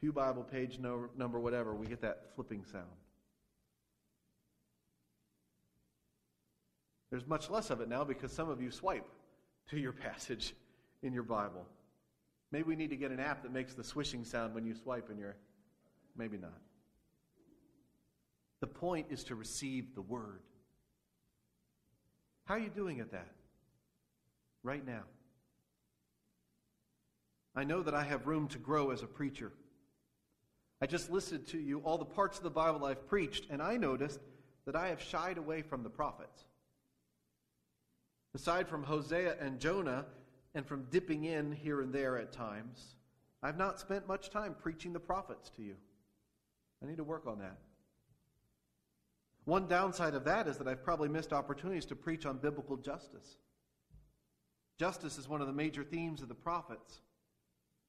Pew 0.00 0.12
Bible 0.12 0.42
page 0.42 0.78
no, 0.78 1.08
number 1.16 1.38
whatever, 1.40 1.74
we 1.74 1.86
get 1.86 2.02
that 2.02 2.34
flipping 2.34 2.64
sound. 2.64 2.84
There's 7.10 7.26
much 7.26 7.48
less 7.48 7.70
of 7.70 7.80
it 7.80 7.88
now 7.88 8.04
because 8.04 8.32
some 8.32 8.50
of 8.50 8.60
you 8.60 8.70
swipe 8.70 9.06
to 9.70 9.78
your 9.78 9.92
passage 10.04 10.54
in 11.02 11.12
your 11.12 11.22
Bible. 11.22 11.66
Maybe 12.52 12.64
we 12.64 12.76
need 12.76 12.90
to 12.90 12.96
get 12.96 13.10
an 13.10 13.20
app 13.20 13.42
that 13.42 13.52
makes 13.52 13.74
the 13.74 13.84
swishing 13.84 14.24
sound 14.24 14.54
when 14.54 14.66
you 14.66 14.74
swipe 14.74 15.10
in 15.10 15.18
your. 15.18 15.36
Maybe 16.16 16.38
not. 16.38 16.58
The 18.60 18.66
point 18.66 19.08
is 19.10 19.24
to 19.24 19.34
receive 19.34 19.94
the 19.94 20.02
Word. 20.02 20.40
How 22.44 22.54
are 22.54 22.58
you 22.58 22.70
doing 22.70 23.00
at 23.00 23.12
that 23.12 23.32
right 24.62 24.86
now? 24.86 25.02
I 27.54 27.64
know 27.64 27.82
that 27.82 27.94
I 27.94 28.04
have 28.04 28.26
room 28.26 28.48
to 28.48 28.58
grow 28.58 28.90
as 28.90 29.02
a 29.02 29.06
preacher. 29.06 29.52
I 30.80 30.86
just 30.86 31.10
listed 31.10 31.46
to 31.48 31.58
you 31.58 31.80
all 31.80 31.98
the 31.98 32.04
parts 32.04 32.36
of 32.36 32.44
the 32.44 32.50
Bible 32.50 32.84
I've 32.84 33.08
preached, 33.08 33.46
and 33.50 33.62
I 33.62 33.76
noticed 33.76 34.20
that 34.66 34.76
I 34.76 34.88
have 34.88 35.00
shied 35.00 35.38
away 35.38 35.62
from 35.62 35.82
the 35.82 35.90
prophets. 35.90 36.44
Aside 38.34 38.68
from 38.68 38.82
Hosea 38.82 39.36
and 39.40 39.58
Jonah, 39.58 40.04
and 40.54 40.66
from 40.66 40.86
dipping 40.90 41.24
in 41.24 41.52
here 41.52 41.82
and 41.82 41.92
there 41.92 42.18
at 42.18 42.32
times, 42.32 42.96
I've 43.42 43.58
not 43.58 43.78
spent 43.78 44.08
much 44.08 44.30
time 44.30 44.54
preaching 44.58 44.92
the 44.92 45.00
prophets 45.00 45.50
to 45.56 45.62
you. 45.62 45.76
I 46.82 46.86
need 46.86 46.96
to 46.96 47.04
work 47.04 47.26
on 47.26 47.38
that. 47.40 47.58
One 49.44 49.68
downside 49.68 50.14
of 50.14 50.24
that 50.24 50.48
is 50.48 50.56
that 50.58 50.66
I've 50.66 50.82
probably 50.82 51.08
missed 51.08 51.32
opportunities 51.32 51.84
to 51.86 51.94
preach 51.94 52.26
on 52.26 52.38
biblical 52.38 52.76
justice. 52.76 53.36
Justice 54.78 55.18
is 55.18 55.28
one 55.28 55.40
of 55.40 55.46
the 55.46 55.52
major 55.52 55.84
themes 55.84 56.22
of 56.22 56.28
the 56.28 56.34
prophets, 56.34 57.00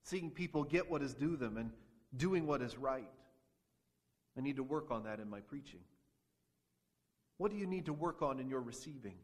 seeing 0.03 0.29
people 0.29 0.63
get 0.63 0.91
what 0.91 1.01
is 1.01 1.13
due 1.13 1.35
them 1.35 1.57
and 1.57 1.71
doing 2.15 2.47
what 2.47 2.61
is 2.61 2.77
right. 2.77 3.09
I 4.37 4.41
need 4.41 4.57
to 4.57 4.63
work 4.63 4.91
on 4.91 5.03
that 5.03 5.19
in 5.19 5.29
my 5.29 5.39
preaching. 5.41 5.79
What 7.37 7.51
do 7.51 7.57
you 7.57 7.65
need 7.65 7.85
to 7.85 7.93
work 7.93 8.21
on 8.21 8.39
in 8.39 8.49
your 8.49 8.61
receiving? 8.61 9.15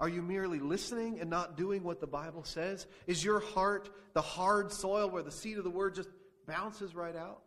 Are 0.00 0.08
you 0.08 0.22
merely 0.22 0.58
listening 0.58 1.20
and 1.20 1.30
not 1.30 1.56
doing 1.56 1.82
what 1.82 2.00
the 2.00 2.06
Bible 2.06 2.44
says? 2.44 2.86
Is 3.06 3.24
your 3.24 3.40
heart 3.40 3.90
the 4.14 4.22
hard 4.22 4.72
soil 4.72 5.08
where 5.08 5.22
the 5.22 5.30
seed 5.30 5.58
of 5.58 5.64
the 5.64 5.70
word 5.70 5.94
just 5.94 6.08
bounces 6.46 6.94
right 6.94 7.16
out? 7.16 7.42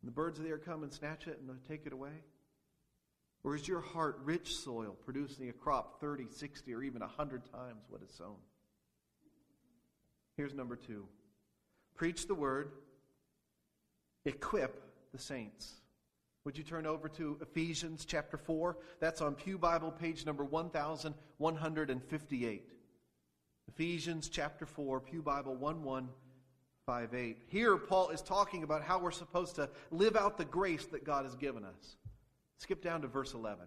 And 0.00 0.08
the 0.08 0.12
birds 0.12 0.38
of 0.38 0.44
the 0.44 0.50
air 0.50 0.58
come 0.58 0.82
and 0.82 0.92
snatch 0.92 1.26
it 1.26 1.40
and 1.40 1.50
take 1.66 1.86
it 1.86 1.92
away? 1.92 2.22
Or 3.44 3.54
is 3.54 3.66
your 3.66 3.80
heart 3.80 4.20
rich 4.24 4.56
soil, 4.56 4.96
producing 5.04 5.48
a 5.48 5.52
crop 5.52 6.00
30, 6.00 6.26
60, 6.30 6.74
or 6.74 6.82
even 6.82 7.00
100 7.00 7.50
times 7.50 7.84
what 7.88 8.02
is 8.02 8.10
sown? 8.12 8.36
Here's 10.36 10.54
number 10.54 10.76
two 10.76 11.06
preach 11.98 12.26
the 12.26 12.34
word, 12.34 12.72
equip 14.24 14.82
the 15.12 15.18
saints. 15.18 15.74
Would 16.44 16.56
you 16.56 16.64
turn 16.64 16.86
over 16.86 17.10
to 17.10 17.36
Ephesians 17.42 18.06
chapter 18.06 18.38
4? 18.38 18.78
That's 19.00 19.20
on 19.20 19.34
Pew 19.34 19.58
Bible, 19.58 19.90
page 19.90 20.24
number 20.24 20.44
1158. 20.44 22.72
Ephesians 23.68 24.30
chapter 24.30 24.64
4, 24.64 25.00
Pew 25.00 25.20
Bible 25.20 25.54
1158. 25.56 27.38
Here, 27.48 27.76
Paul 27.76 28.08
is 28.10 28.22
talking 28.22 28.62
about 28.62 28.82
how 28.82 28.98
we're 28.98 29.10
supposed 29.10 29.56
to 29.56 29.68
live 29.90 30.16
out 30.16 30.38
the 30.38 30.46
grace 30.46 30.86
that 30.86 31.04
God 31.04 31.24
has 31.24 31.34
given 31.34 31.64
us. 31.64 31.96
Skip 32.56 32.82
down 32.82 33.02
to 33.02 33.08
verse 33.08 33.34
11. 33.34 33.66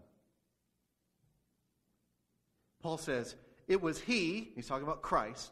Paul 2.82 2.98
says, 2.98 3.36
It 3.68 3.80
was 3.82 4.00
He, 4.00 4.50
he's 4.56 4.68
talking 4.68 4.88
about 4.88 5.04
Christ, 5.04 5.52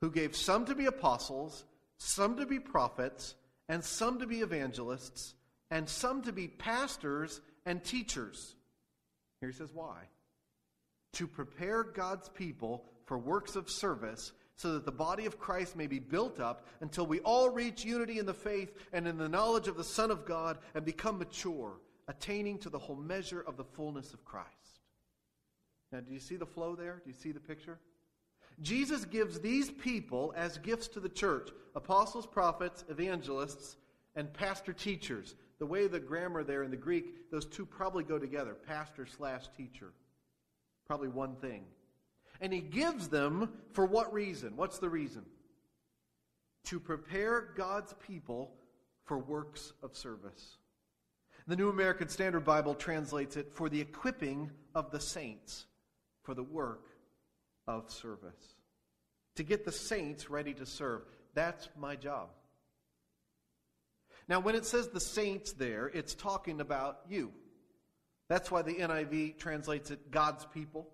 who 0.00 0.10
gave 0.10 0.34
some 0.34 0.64
to 0.66 0.74
be 0.74 0.86
apostles, 0.86 1.64
some 2.02 2.36
to 2.36 2.46
be 2.46 2.58
prophets, 2.58 3.34
and 3.68 3.82
some 3.82 4.18
to 4.18 4.26
be 4.26 4.40
evangelists, 4.40 5.34
and 5.70 5.88
some 5.88 6.22
to 6.22 6.32
be 6.32 6.48
pastors 6.48 7.40
and 7.64 7.82
teachers. 7.82 8.54
Here 9.40 9.50
he 9.50 9.56
says, 9.56 9.70
Why? 9.72 9.96
To 11.14 11.26
prepare 11.26 11.82
God's 11.82 12.28
people 12.28 12.84
for 13.06 13.18
works 13.18 13.56
of 13.56 13.70
service 13.70 14.32
so 14.56 14.74
that 14.74 14.84
the 14.84 14.92
body 14.92 15.26
of 15.26 15.38
Christ 15.38 15.76
may 15.76 15.86
be 15.86 15.98
built 15.98 16.38
up 16.38 16.66
until 16.80 17.06
we 17.06 17.20
all 17.20 17.50
reach 17.50 17.84
unity 17.84 18.18
in 18.18 18.26
the 18.26 18.34
faith 18.34 18.72
and 18.92 19.08
in 19.08 19.18
the 19.18 19.28
knowledge 19.28 19.68
of 19.68 19.76
the 19.76 19.84
Son 19.84 20.10
of 20.10 20.24
God 20.24 20.58
and 20.74 20.84
become 20.84 21.18
mature, 21.18 21.80
attaining 22.08 22.58
to 22.58 22.70
the 22.70 22.78
whole 22.78 22.96
measure 22.96 23.42
of 23.46 23.56
the 23.56 23.64
fullness 23.64 24.12
of 24.12 24.24
Christ. 24.24 24.48
Now, 25.90 26.00
do 26.00 26.12
you 26.12 26.20
see 26.20 26.36
the 26.36 26.46
flow 26.46 26.74
there? 26.74 27.02
Do 27.04 27.10
you 27.10 27.16
see 27.16 27.32
the 27.32 27.40
picture? 27.40 27.78
Jesus 28.60 29.04
gives 29.04 29.40
these 29.40 29.70
people 29.70 30.32
as 30.36 30.58
gifts 30.58 30.88
to 30.88 31.00
the 31.00 31.08
church 31.08 31.50
apostles, 31.74 32.26
prophets, 32.26 32.84
evangelists, 32.88 33.76
and 34.14 34.32
pastor 34.32 34.72
teachers. 34.72 35.34
The 35.58 35.66
way 35.66 35.86
the 35.86 36.00
grammar 36.00 36.44
there 36.44 36.64
in 36.64 36.70
the 36.70 36.76
Greek, 36.76 37.30
those 37.30 37.46
two 37.46 37.64
probably 37.64 38.04
go 38.04 38.18
together 38.18 38.54
pastor 38.54 39.06
slash 39.06 39.44
teacher. 39.56 39.92
Probably 40.86 41.08
one 41.08 41.36
thing. 41.36 41.64
And 42.40 42.52
he 42.52 42.60
gives 42.60 43.08
them 43.08 43.52
for 43.72 43.86
what 43.86 44.12
reason? 44.12 44.56
What's 44.56 44.78
the 44.78 44.88
reason? 44.88 45.24
To 46.64 46.80
prepare 46.80 47.52
God's 47.56 47.94
people 48.06 48.52
for 49.04 49.18
works 49.18 49.72
of 49.82 49.96
service. 49.96 50.58
The 51.46 51.56
New 51.56 51.70
American 51.70 52.08
Standard 52.08 52.44
Bible 52.44 52.74
translates 52.74 53.36
it 53.36 53.52
for 53.52 53.68
the 53.68 53.80
equipping 53.80 54.50
of 54.74 54.90
the 54.90 55.00
saints 55.00 55.66
for 56.22 56.34
the 56.34 56.42
work 56.42 56.86
of 57.66 57.90
service. 57.90 58.54
To 59.36 59.42
get 59.42 59.64
the 59.64 59.72
saints 59.72 60.30
ready 60.30 60.54
to 60.54 60.66
serve. 60.66 61.02
That's 61.34 61.68
my 61.78 61.96
job. 61.96 62.28
Now, 64.28 64.40
when 64.40 64.54
it 64.54 64.64
says 64.64 64.88
the 64.88 65.00
saints 65.00 65.52
there, 65.52 65.90
it's 65.92 66.14
talking 66.14 66.60
about 66.60 67.00
you. 67.08 67.32
That's 68.28 68.50
why 68.50 68.62
the 68.62 68.74
NIV 68.74 69.38
translates 69.38 69.90
it 69.90 70.10
God's 70.10 70.46
people. 70.46 70.88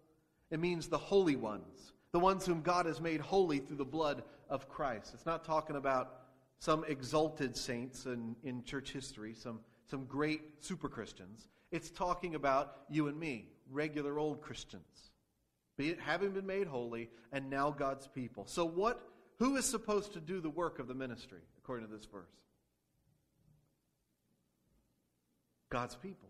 It 0.51 0.61
means 0.61 0.89
the 0.89 0.99
holy 0.99 1.37
ones, 1.37 1.93
the 2.13 2.19
ones 2.19 2.47
whom 2.47 2.63
God 2.63 2.87
has 2.87 3.01
made 3.01 3.21
holy 3.21 3.59
through 3.59 3.77
the 3.77 3.85
blood 3.85 4.23
of 4.49 4.69
Christ. 4.69 5.13
It's 5.15 5.27
not 5.27 5.45
talking 5.45 5.77
about 5.77 6.15
some 6.59 6.85
exalted 6.89 7.57
saints 7.57 8.07
in, 8.07 8.35
in 8.43 8.65
church 8.65 8.93
history, 8.93 9.35
some, 9.35 9.61
some 9.87 10.05
great 10.05 10.41
super 10.61 10.89
Christians. 10.89 11.49
It's 11.71 11.91
talking 11.91 12.35
about 12.35 12.79
you 12.89 13.09
and 13.09 13.19
me, 13.19 13.49
regular 13.71 14.19
old 14.19 14.41
Christians, 14.41 15.08
be 15.79 15.97
having 16.05 16.33
been 16.33 16.47
made 16.47 16.67
holy 16.67 17.09
and 17.33 17.49
now 17.49 17.71
God's 17.71 18.07
people. 18.09 18.45
So, 18.47 18.67
what, 18.67 19.01
who 19.39 19.57
is 19.57 19.65
supposed 19.65 20.13
to 20.15 20.21
do 20.21 20.41
the 20.41 20.51
work 20.51 20.79
of 20.81 20.89
the 20.89 20.95
ministry, 20.95 21.41
according 21.59 21.87
to 21.87 21.93
this 21.95 22.05
verse? 22.05 22.29
God's 25.71 25.95
people. 25.95 26.29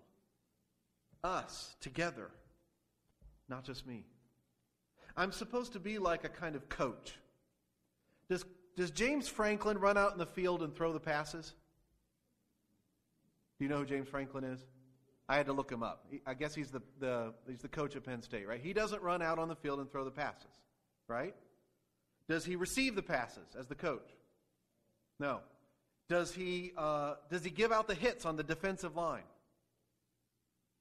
Us, 1.25 1.75
together. 1.81 2.31
Not 3.49 3.65
just 3.65 3.87
me. 3.87 4.05
I'm 5.17 5.33
supposed 5.33 5.73
to 5.73 5.81
be 5.81 5.99
like 5.99 6.25
a 6.25 6.29
kind 6.29 6.55
of 6.55 6.69
coach. 6.69 7.19
Does, 8.29 8.45
does 8.77 8.91
James 8.91 9.27
Franklin 9.27 9.79
run 9.79 9.97
out 9.97 10.13
in 10.13 10.19
the 10.19 10.27
field 10.27 10.63
and 10.63 10.77
throw 10.77 10.93
the 10.93 11.01
passes? 11.01 11.55
Do 13.59 13.65
you 13.65 13.71
know 13.71 13.79
who 13.79 13.87
James 13.87 14.09
Franklin 14.09 14.45
is? 14.45 14.61
I 15.29 15.37
had 15.37 15.47
to 15.47 15.53
look 15.53 15.71
him 15.71 15.83
up. 15.83 16.07
I 16.27 16.35
guess 16.35 16.55
he's 16.55 16.71
the, 16.71 16.81
the, 17.01 17.35
he's 17.47 17.61
the 17.61 17.69
coach 17.69 17.97
at 17.97 18.05
Penn 18.05 18.23
State, 18.23 18.49
right? 18.49 18.61
He 18.61 18.73
doesn't 18.73 19.03
run 19.03 19.21
out 19.21 19.39
on 19.39 19.49
the 19.49 19.57
field 19.57 19.79
and 19.79 19.91
throw 19.91 20.05
the 20.05 20.11
passes, 20.11 20.51
right? 21.07 21.35
Does 22.29 22.45
he 22.45 22.57
receive 22.57 22.95
the 22.95 23.03
passes 23.03 23.55
as 23.59 23.67
the 23.67 23.75
coach? 23.75 24.09
No. 25.21 25.41
Does 26.09 26.33
he, 26.33 26.73
uh, 26.77 27.15
does 27.31 27.45
he 27.45 27.51
give 27.51 27.73
out 27.73 27.89
the 27.89 27.95
hits 27.95 28.25
on 28.25 28.37
the 28.37 28.43
defensive 28.43 28.97
line? 28.97 29.25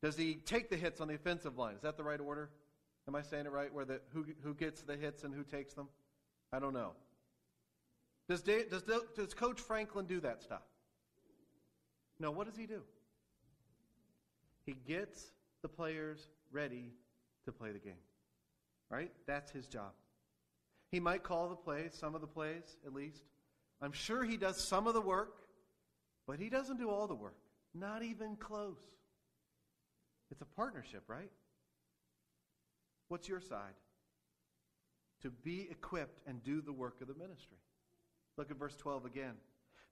Does 0.02 0.16
he 0.16 0.36
take 0.36 0.70
the 0.70 0.78
hits 0.78 1.02
on 1.02 1.10
the 1.10 1.16
offensive 1.16 1.58
line? 1.58 1.76
Is 1.76 1.82
that 1.82 1.98
the 1.98 2.04
right 2.04 2.20
order? 2.20 2.50
Am 3.08 3.16
I 3.16 3.22
saying 3.22 3.46
it 3.46 3.52
right? 3.52 3.74
Where 3.74 3.86
the 3.86 4.00
who, 4.14 4.26
who 4.44 4.54
gets 4.54 4.82
the 4.82 4.96
hits 4.96 5.24
and 5.24 5.34
who 5.34 5.44
takes 5.44 5.74
them? 5.74 5.88
I 6.54 6.60
don't 6.60 6.74
know. 6.74 6.92
Does, 8.30 8.42
does, 8.42 8.84
does 9.16 9.34
Coach 9.34 9.60
Franklin 9.60 10.06
do 10.06 10.20
that 10.22 10.44
stuff? 10.44 10.62
No, 12.20 12.32
what 12.32 12.48
does 12.48 12.58
he 12.58 12.66
do? 12.66 12.82
He 14.68 14.76
gets 14.86 15.32
the 15.62 15.70
players 15.70 16.28
ready 16.52 16.92
to 17.46 17.52
play 17.54 17.72
the 17.72 17.80
game. 17.80 18.04
Right? 18.92 19.12
That's 19.26 19.50
his 19.50 19.66
job. 19.66 19.94
He 20.92 21.00
might 21.00 21.24
call 21.24 21.50
the 21.50 21.56
plays, 21.56 21.96
some 21.98 22.14
of 22.16 22.22
the 22.22 22.28
plays 22.28 22.78
at 22.86 22.94
least. 22.94 23.24
I'm 23.82 23.94
sure 23.94 24.24
he 24.24 24.38
does 24.38 24.58
some 24.58 24.86
of 24.86 24.94
the 24.94 25.02
work, 25.02 25.38
but 26.28 26.40
he 26.40 26.50
doesn't 26.50 26.78
do 26.78 26.90
all 26.90 27.08
the 27.08 27.16
work. 27.16 27.38
Not 27.74 28.04
even 28.04 28.36
close. 28.36 28.80
It's 30.32 30.42
a 30.42 30.46
partnership, 30.46 31.04
right? 31.08 31.32
What's 33.08 33.30
your 33.30 33.40
side? 33.40 33.76
To 35.22 35.30
be 35.30 35.68
equipped 35.72 36.20
and 36.28 36.44
do 36.44 36.62
the 36.62 36.74
work 36.74 37.02
of 37.02 37.08
the 37.08 37.16
ministry. 37.16 37.58
Look 38.38 38.52
at 38.52 38.58
verse 38.58 38.76
12 38.76 39.06
again. 39.06 39.34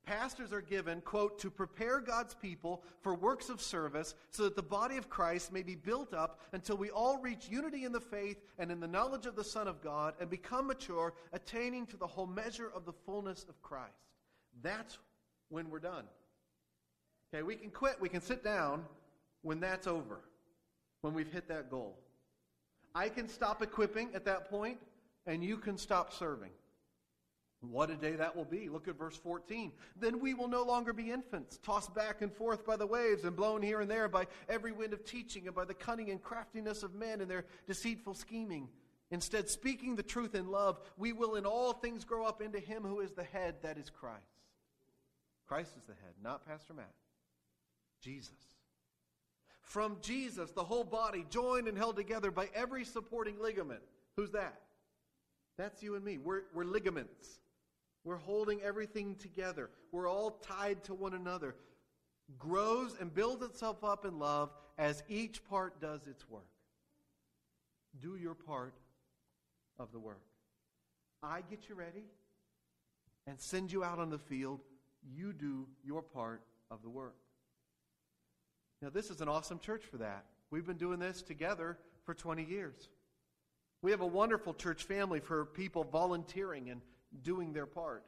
Pastors 0.05 0.53
are 0.53 0.61
given, 0.61 1.01
quote, 1.01 1.39
to 1.39 1.49
prepare 1.49 1.99
God's 1.99 2.35
people 2.35 2.83
for 3.01 3.15
works 3.15 3.49
of 3.49 3.59
service 3.59 4.13
so 4.29 4.43
that 4.43 4.55
the 4.55 4.61
body 4.61 4.97
of 4.97 5.09
Christ 5.09 5.51
may 5.51 5.63
be 5.63 5.75
built 5.75 6.13
up 6.13 6.41
until 6.53 6.77
we 6.77 6.91
all 6.91 7.17
reach 7.19 7.49
unity 7.49 7.85
in 7.85 7.91
the 7.91 7.99
faith 7.99 8.37
and 8.59 8.71
in 8.71 8.79
the 8.79 8.87
knowledge 8.87 9.25
of 9.25 9.35
the 9.35 9.43
Son 9.43 9.67
of 9.67 9.81
God 9.81 10.13
and 10.19 10.29
become 10.29 10.67
mature, 10.67 11.13
attaining 11.33 11.87
to 11.87 11.97
the 11.97 12.05
whole 12.05 12.27
measure 12.27 12.71
of 12.75 12.85
the 12.85 12.93
fullness 12.93 13.45
of 13.49 13.59
Christ. 13.63 13.93
That's 14.61 14.99
when 15.49 15.71
we're 15.71 15.79
done. 15.79 16.05
Okay, 17.33 17.41
we 17.41 17.55
can 17.55 17.71
quit, 17.71 17.99
we 17.99 18.09
can 18.09 18.21
sit 18.21 18.43
down 18.43 18.85
when 19.41 19.59
that's 19.59 19.87
over, 19.87 20.21
when 21.01 21.13
we've 21.13 21.31
hit 21.31 21.47
that 21.47 21.71
goal. 21.71 21.97
I 22.93 23.09
can 23.09 23.27
stop 23.27 23.61
equipping 23.61 24.09
at 24.13 24.25
that 24.25 24.49
point, 24.49 24.77
and 25.25 25.43
you 25.43 25.57
can 25.57 25.77
stop 25.77 26.13
serving. 26.13 26.51
What 27.71 27.89
a 27.89 27.95
day 27.95 28.13
that 28.13 28.35
will 28.35 28.45
be. 28.45 28.69
Look 28.69 28.87
at 28.87 28.97
verse 28.97 29.15
14. 29.17 29.71
Then 29.99 30.19
we 30.19 30.33
will 30.33 30.47
no 30.47 30.63
longer 30.63 30.93
be 30.93 31.11
infants, 31.11 31.59
tossed 31.63 31.93
back 31.93 32.21
and 32.21 32.33
forth 32.33 32.65
by 32.65 32.75
the 32.75 32.87
waves 32.87 33.23
and 33.23 33.35
blown 33.35 33.61
here 33.61 33.81
and 33.81 33.89
there 33.89 34.07
by 34.07 34.27
every 34.49 34.71
wind 34.71 34.93
of 34.93 35.05
teaching 35.05 35.47
and 35.47 35.55
by 35.55 35.65
the 35.65 35.73
cunning 35.73 36.09
and 36.09 36.21
craftiness 36.21 36.83
of 36.83 36.95
men 36.95 37.21
and 37.21 37.29
their 37.29 37.45
deceitful 37.67 38.13
scheming. 38.13 38.67
Instead, 39.11 39.49
speaking 39.49 39.95
the 39.95 40.03
truth 40.03 40.35
in 40.35 40.49
love, 40.49 40.79
we 40.97 41.13
will 41.13 41.35
in 41.35 41.45
all 41.45 41.73
things 41.73 42.03
grow 42.03 42.25
up 42.25 42.41
into 42.41 42.59
him 42.59 42.83
who 42.83 43.01
is 43.01 43.11
the 43.11 43.23
head, 43.23 43.55
that 43.61 43.77
is 43.77 43.89
Christ. 43.89 44.21
Christ 45.47 45.73
is 45.77 45.85
the 45.85 45.93
head, 45.93 46.13
not 46.23 46.45
Pastor 46.47 46.73
Matt. 46.73 46.93
Jesus. 48.01 48.33
From 49.61 49.97
Jesus, 50.01 50.51
the 50.51 50.63
whole 50.63 50.83
body, 50.83 51.25
joined 51.29 51.67
and 51.67 51.77
held 51.77 51.95
together 51.95 52.31
by 52.31 52.49
every 52.53 52.85
supporting 52.85 53.39
ligament. 53.39 53.81
Who's 54.15 54.31
that? 54.31 54.61
That's 55.57 55.81
you 55.81 55.95
and 55.95 56.03
me. 56.03 56.17
We're, 56.17 56.43
we're 56.53 56.65
ligaments. 56.65 57.39
We're 58.05 58.17
holding 58.17 58.61
everything 58.61 59.15
together. 59.15 59.69
We're 59.91 60.07
all 60.07 60.31
tied 60.31 60.83
to 60.85 60.93
one 60.93 61.15
another. 61.15 61.55
Grows 62.37 62.95
and 62.99 63.13
builds 63.13 63.43
itself 63.43 63.83
up 63.83 64.05
in 64.05 64.19
love 64.19 64.51
as 64.77 65.03
each 65.09 65.43
part 65.43 65.81
does 65.81 66.07
its 66.07 66.29
work. 66.29 66.47
Do 67.99 68.15
your 68.15 68.35
part 68.35 68.75
of 69.79 69.91
the 69.91 69.99
work. 69.99 70.21
I 71.23 71.41
get 71.49 71.67
you 71.67 71.75
ready 71.75 72.05
and 73.25 73.39
send 73.39 73.71
you 73.71 73.83
out 73.83 73.97
on 73.97 74.11
the 74.11 74.19
field. 74.19 74.61
You 75.03 75.33
do 75.33 75.67
your 75.83 76.03
part 76.03 76.41
of 76.69 76.83
the 76.83 76.89
work. 76.89 77.15
Now, 78.81 78.89
this 78.89 79.09
is 79.09 79.21
an 79.21 79.27
awesome 79.27 79.57
church 79.57 79.83
for 79.83 79.97
that. 79.97 80.25
We've 80.51 80.65
been 80.65 80.77
doing 80.77 80.99
this 80.99 81.23
together 81.23 81.79
for 82.03 82.13
20 82.13 82.43
years. 82.43 82.89
We 83.81 83.89
have 83.91 84.01
a 84.01 84.05
wonderful 84.05 84.53
church 84.53 84.83
family 84.83 85.19
for 85.19 85.45
people 85.45 85.83
volunteering 85.83 86.69
and 86.69 86.81
doing 87.23 87.53
their 87.53 87.65
part. 87.65 88.03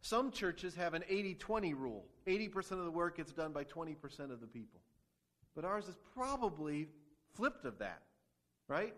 Some 0.00 0.32
churches 0.32 0.74
have 0.74 0.94
an 0.94 1.04
80 1.08 1.34
20 1.34 1.74
rule 1.74 2.04
80% 2.26 2.72
of 2.72 2.84
the 2.84 2.90
work 2.90 3.16
gets 3.16 3.32
done 3.32 3.52
by 3.52 3.64
20% 3.64 3.96
of 4.30 4.40
the 4.40 4.46
people. 4.46 4.80
But 5.54 5.64
ours 5.64 5.88
is 5.88 5.96
probably 6.14 6.88
flipped 7.34 7.64
of 7.64 7.78
that, 7.78 8.02
right? 8.68 8.94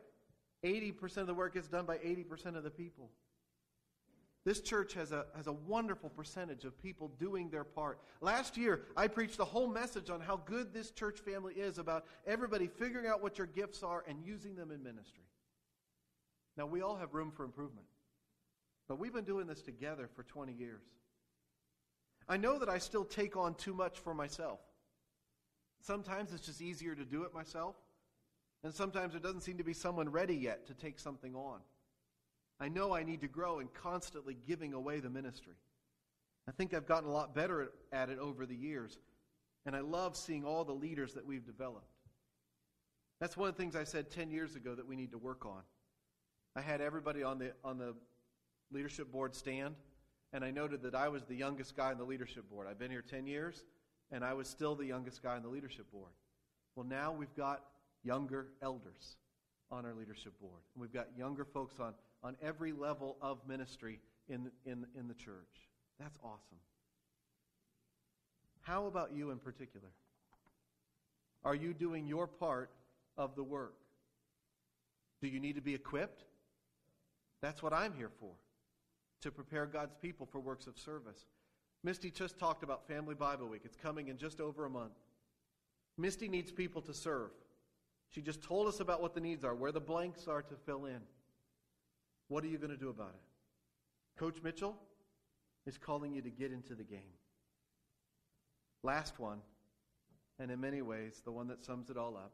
80% 0.63 1.19
of 1.19 1.27
the 1.27 1.35
work 1.35 1.55
gets 1.55 1.69
done 1.69 1.87
by 1.87 1.97
80% 1.99 2.57
of 2.57 2.65
the 2.65 2.71
people. 2.71 3.11
This 4.45 4.61
church 4.61 4.93
has 4.93 5.11
a, 5.13 5.25
has 5.35 5.47
a 5.47 5.53
wonderful 5.53 6.11
percentage 6.11 6.65
of 6.65 6.81
people 6.83 7.09
doing 7.19 7.49
their 7.49 7.65
part. 7.65 7.99
Last 8.21 8.59
year, 8.59 8.83
I 8.95 9.09
preached 9.09 9.39
the 9.39 9.45
whole 9.45 9.67
message 9.67 10.11
on 10.11 10.21
how 10.21 10.37
good 10.37 10.75
this 10.75 10.91
church 10.91 11.21
family 11.21 11.55
is 11.55 11.79
about 11.79 12.05
everybody 12.27 12.67
figuring 12.67 13.07
out 13.07 13.23
what 13.23 13.39
your 13.39 13.47
gifts 13.47 13.83
are 13.83 14.05
and 14.07 14.23
using 14.23 14.55
them 14.55 14.71
in 14.71 14.83
ministry. 14.83 15.25
Now, 16.59 16.67
we 16.67 16.83
all 16.83 16.97
have 16.97 17.15
room 17.15 17.33
for 17.35 17.45
improvement. 17.45 17.87
But 18.89 18.99
we've 18.99 19.13
been 19.13 19.25
doing 19.25 19.47
this 19.47 19.63
together 19.63 20.09
for 20.15 20.23
20 20.23 20.53
years. 20.53 20.83
I 22.29 22.37
know 22.37 22.59
that 22.59 22.69
I 22.69 22.79
still 22.79 23.05
take 23.05 23.37
on 23.37 23.55
too 23.55 23.75
much 23.75 23.99
for 23.99 24.15
myself. 24.15 24.61
Sometimes 25.81 26.33
it's 26.33 26.47
just 26.47 26.63
easier 26.63 26.95
to 26.95 27.05
do 27.05 27.25
it 27.25 27.35
myself, 27.35 27.77
and 28.63 28.75
sometimes 28.75 29.13
there 29.13 29.21
doesn't 29.21 29.43
seem 29.43 29.59
to 29.59 29.65
be 29.65 29.75
someone 29.75 30.09
ready 30.09 30.35
yet 30.35 30.67
to 30.69 30.75
take 30.75 30.99
something 30.99 31.35
on. 31.35 31.61
I 32.59 32.69
know 32.69 32.95
I 32.95 33.03
need 33.03 33.21
to 33.21 33.29
grow 33.29 33.59
in 33.59 33.69
constantly 33.69 34.37
giving 34.47 34.73
away 34.73 35.01
the 35.01 35.11
ministry. 35.11 35.57
I 36.49 36.53
think 36.53 36.73
I've 36.73 36.87
gotten 36.87 37.09
a 37.09 37.13
lot 37.13 37.35
better 37.35 37.73
at 37.93 38.09
it 38.09 38.19
over 38.19 38.47
the 38.47 38.55
years, 38.55 38.99
and 39.67 39.77
I 39.77 39.81
love 39.81 40.17
seeing 40.17 40.45
all 40.45 40.65
the 40.65 40.73
leaders 40.73 41.15
that 41.15 41.27
we've 41.27 41.45
developed. 41.45 41.91
That's 43.21 43.37
one 43.37 43.49
of 43.49 43.57
the 43.57 43.63
things 43.63 43.77
I 43.77 43.85
said 43.85 44.11
10 44.11 44.31
years 44.31 44.57
ago 44.57 44.75
that 44.75 44.87
we 44.87 44.97
need 44.97 45.11
to 45.13 45.19
work 45.19 45.45
on. 45.45 45.63
I 46.57 46.61
had 46.61 46.81
everybody 46.81 47.23
on 47.23 47.39
the, 47.39 47.53
on 47.65 47.79
the 47.79 47.95
leadership 48.75 49.11
board 49.13 49.35
stand, 49.35 49.77
and 50.33 50.45
I 50.45 50.51
noted 50.51 50.83
that 50.83 50.95
I 50.95 51.09
was 51.09 51.25
the 51.25 51.37
youngest 51.37 51.77
guy 51.77 51.93
on 51.93 51.99
the 51.99 52.05
leadership 52.05 52.51
board. 52.51 52.67
I've 52.69 52.79
been 52.79 52.91
here 52.91 53.05
10 53.09 53.27
years, 53.27 53.65
and 54.11 54.25
I 54.25 54.35
was 54.35 54.49
still 54.49 54.75
the 54.75 54.85
youngest 54.85 55.23
guy 55.23 55.37
on 55.37 55.43
the 55.43 55.49
leadership 55.49 55.91
board. 55.93 56.11
Well, 56.75 56.85
now 56.85 57.13
we've 57.13 57.35
got 57.37 57.63
younger 58.03 58.49
elders 58.61 59.17
on 59.71 59.87
our 59.87 59.95
leadership 59.95 60.39
board. 60.41 60.61
And 60.75 60.83
we've 60.83 60.93
got 60.93 61.09
younger 61.17 61.45
folks 61.45 61.75
on, 61.79 61.95
on 62.23 62.37
every 62.43 62.73
level 62.73 63.17
of 63.23 63.39
ministry 63.47 64.01
in, 64.29 64.51
in, 64.67 64.87
in 64.99 65.07
the 65.09 65.15
church. 65.15 65.69
That's 66.01 66.19
awesome. 66.23 66.59
How 68.61 68.87
about 68.87 69.13
you 69.15 69.31
in 69.31 69.39
particular? 69.39 69.89
Are 71.45 71.55
you 71.55 71.75
doing 71.75 72.07
your 72.07 72.27
part 72.27 72.71
of 73.17 73.37
the 73.37 73.43
work? 73.43 73.75
Do 75.21 75.29
you 75.29 75.39
need 75.39 75.55
to 75.55 75.63
be 75.63 75.75
equipped? 75.75 76.25
That's 77.41 77.63
what 77.63 77.73
I'm 77.73 77.95
here 77.95 78.11
for 78.21 78.33
to 79.25 79.31
prepare 79.31 79.65
God's 79.65 79.95
people 79.97 80.27
for 80.31 80.39
works 80.39 80.67
of 80.67 80.79
service. 80.79 81.25
Misty 81.83 82.11
just 82.11 82.39
talked 82.39 82.63
about 82.63 82.87
Family 82.87 83.15
Bible 83.15 83.49
Week. 83.49 83.63
It's 83.65 83.77
coming 83.77 84.09
in 84.09 84.19
just 84.19 84.39
over 84.39 84.67
a 84.67 84.71
month. 84.71 84.93
Misty 85.97 86.29
needs 86.29 86.53
people 86.53 86.83
to 86.83 86.93
serve. 86.93 87.31
She 88.11 88.21
just 88.21 88.43
told 88.43 88.69
us 88.69 88.81
about 88.81 89.01
what 89.01 89.15
the 89.15 89.21
needs 89.21 89.43
are, 89.43 89.55
where 89.55 89.73
the 89.73 89.81
blanks 89.81 90.29
are 90.29 90.43
to 90.43 90.55
fill 90.67 90.85
in. 90.85 91.01
What 92.29 92.45
are 92.45 92.49
you 92.49 92.59
going 92.59 92.71
to 92.71 92.77
do 92.77 92.91
about 92.91 93.15
it? 93.15 94.19
Coach 94.19 94.43
Mitchell 94.43 94.77
is 95.67 95.79
calling 95.79 96.13
you 96.13 96.21
to 96.21 96.31
get 96.31 96.53
into 96.53 96.75
the 96.75 96.85
game. 96.85 97.15
Last 98.83 99.19
one, 99.19 99.39
and 100.39 100.51
in 100.51 100.61
many 100.61 100.83
ways, 100.83 101.23
the 101.25 101.33
one 101.33 101.49
that 101.49 101.65
sums 101.65 101.89
it 101.89 101.97
all 101.97 102.15
up 102.17 102.33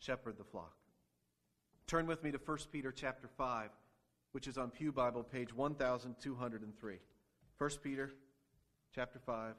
shepherd 0.00 0.38
the 0.38 0.44
flock. 0.44 0.76
Turn 1.86 2.06
with 2.06 2.22
me 2.22 2.30
to 2.30 2.38
1 2.38 2.58
Peter 2.70 2.92
chapter 2.92 3.28
5, 3.36 3.70
which 4.32 4.46
is 4.46 4.58
on 4.58 4.70
Pew 4.70 4.92
Bible, 4.92 5.22
page 5.22 5.54
1203. 5.54 6.98
1 7.58 7.70
Peter 7.82 8.10
chapter 8.94 9.18
5. 9.18 9.54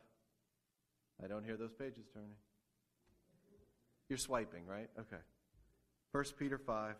I 1.24 1.28
don't 1.28 1.44
hear 1.44 1.58
those 1.58 1.74
pages 1.74 2.06
turning. 2.14 2.36
You're 4.08 4.18
swiping, 4.18 4.66
right? 4.66 4.90
Okay. 5.00 5.22
1 6.12 6.24
Peter 6.38 6.58
5, 6.58 6.96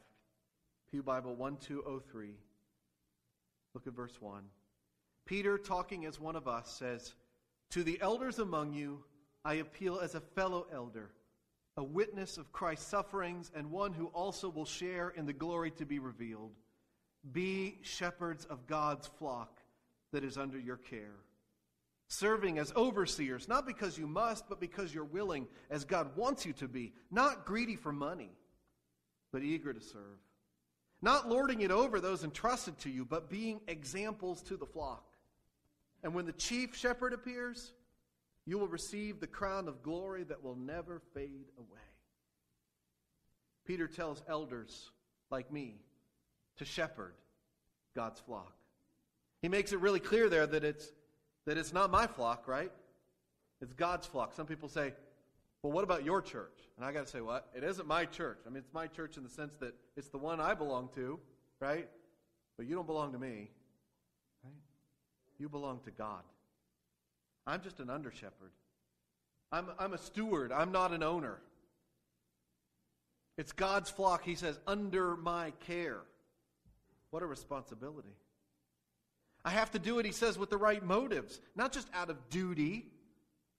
Pew 0.92 1.02
Bible 1.02 1.36
1203. 1.36 2.36
Look 3.74 3.88
at 3.88 3.94
verse 3.94 4.18
1. 4.20 4.44
Peter, 5.26 5.58
talking 5.58 6.06
as 6.06 6.20
one 6.20 6.36
of 6.36 6.48
us, 6.48 6.72
says, 6.72 7.14
To 7.72 7.84
the 7.84 8.00
elders 8.02 8.40
among 8.40 8.74
you, 8.74 9.04
I 9.46 9.56
appeal 9.56 10.00
as 10.00 10.16
a 10.16 10.20
fellow 10.20 10.68
elder, 10.72 11.12
a 11.78 11.84
witness 11.84 12.38
of 12.38 12.52
Christ's 12.52 12.88
sufferings, 12.88 13.52
and 13.56 13.72
one 13.72 13.94
who 13.94 14.08
also 14.08 14.50
will 14.50 14.66
share 14.66 15.10
in 15.10 15.26
the 15.26 15.34
glory 15.34 15.72
to 15.72 15.86
be 15.86 16.00
revealed. 16.00 16.52
Be 17.32 17.80
shepherds 17.82 18.46
of 18.46 18.66
God's 18.68 19.08
flock 19.08 19.60
that 20.12 20.24
is 20.24 20.38
under 20.38 20.58
your 20.60 20.78
care, 20.78 21.16
serving 22.08 22.58
as 22.58 22.74
overseers, 22.76 23.48
not 23.48 23.68
because 23.68 23.98
you 23.98 24.08
must, 24.08 24.48
but 24.50 24.60
because 24.60 24.94
you're 24.94 25.04
willing, 25.04 25.48
as 25.70 25.86
God 25.86 26.16
wants 26.16 26.46
you 26.46 26.54
to 26.54 26.68
be, 26.68 26.94
not 27.12 27.46
greedy 27.46 27.76
for 27.76 27.92
money, 27.92 28.32
but 29.32 29.44
eager 29.44 29.74
to 29.74 29.82
serve, 29.82 30.20
not 31.02 31.30
lording 31.30 31.62
it 31.62 31.72
over 31.72 32.00
those 32.00 32.24
entrusted 32.24 32.78
to 32.80 32.90
you, 32.90 33.06
but 33.06 33.30
being 33.30 33.62
examples 33.68 34.42
to 34.44 34.58
the 34.58 34.66
flock. 34.66 35.06
And 36.04 36.14
when 36.14 36.26
the 36.26 36.34
chief 36.34 36.76
shepherd 36.76 37.14
appears, 37.14 37.74
you 38.46 38.58
will 38.58 38.68
receive 38.68 39.20
the 39.20 39.28
crown 39.28 39.68
of 39.68 39.84
glory 39.84 40.24
that 40.24 40.44
will 40.44 40.56
never 40.56 41.02
fade 41.14 41.50
away. 41.58 41.80
Peter 43.66 43.88
tells 43.88 44.24
elders 44.28 44.90
like 45.30 45.52
me 45.52 45.76
to 46.60 46.65
shepherd 46.65 47.13
God's 47.95 48.19
flock. 48.19 48.54
He 49.41 49.50
makes 49.50 49.74
it 49.74 49.80
really 49.80 50.00
clear 50.00 50.30
there 50.30 50.45
that 50.45 50.63
it's, 50.63 50.91
that 51.45 51.58
it's 51.58 51.74
not 51.74 51.89
my 51.91 52.08
flock, 52.08 52.48
right? 52.48 52.72
It's 53.62 53.74
God's 53.74 54.06
flock. 54.06 54.34
Some 54.34 54.45
people 54.45 54.69
say, 54.69 54.93
well, 55.63 55.74
what 55.74 55.84
about 55.84 56.06
your 56.06 56.22
church? 56.22 56.58
And 56.78 56.86
I 56.86 56.91
got 56.91 57.06
to 57.06 57.12
say, 57.12 57.22
what? 57.22 57.50
It 57.56 57.63
isn't 57.63 57.88
my 57.88 58.06
church. 58.06 58.39
I 58.45 58.50
mean, 58.50 58.60
it's 58.60 58.74
my 58.74 58.88
church 58.88 59.17
in 59.17 59.24
the 59.24 59.30
sense 59.30 59.54
that 59.60 59.74
it's 59.98 60.10
the 60.10 60.17
one 60.17 60.39
I 60.39 60.54
belong 60.54 60.89
to, 60.95 61.19
right? 61.60 61.89
But 62.58 62.67
you 62.67 62.76
don't 62.76 62.88
belong 62.88 63.12
to 63.13 63.19
me. 63.19 63.50
right? 64.43 64.54
You 65.38 65.50
belong 65.50 65.80
to 65.86 65.91
God. 65.91 66.24
I'm 67.48 67.62
just 67.62 67.80
an 67.80 67.89
under 67.89 68.12
shepherd. 68.12 68.52
I'm, 69.52 69.67
I'm 69.80 69.93
a 69.93 69.98
steward. 69.98 70.52
I'm 70.52 70.72
not 70.72 70.93
an 70.93 71.04
owner. 71.04 71.39
It's 73.38 73.54
God's 73.54 73.89
flock, 73.89 74.24
he 74.24 74.36
says, 74.36 74.60
under 74.67 75.15
my 75.15 75.52
care. 75.65 76.02
What 77.12 77.24
a 77.24 77.26
responsibility. 77.26 78.15
I 79.43 79.52
have 79.52 79.72
to 79.72 79.80
do 79.80 80.00
it, 80.00 80.06
he 80.06 80.12
says, 80.12 80.38
with 80.38 80.50
the 80.50 80.58
right 80.58 80.84
motives, 80.84 81.39
not 81.56 81.72
just 81.72 81.88
out 81.93 82.10
of 82.10 82.30
duty 82.30 82.88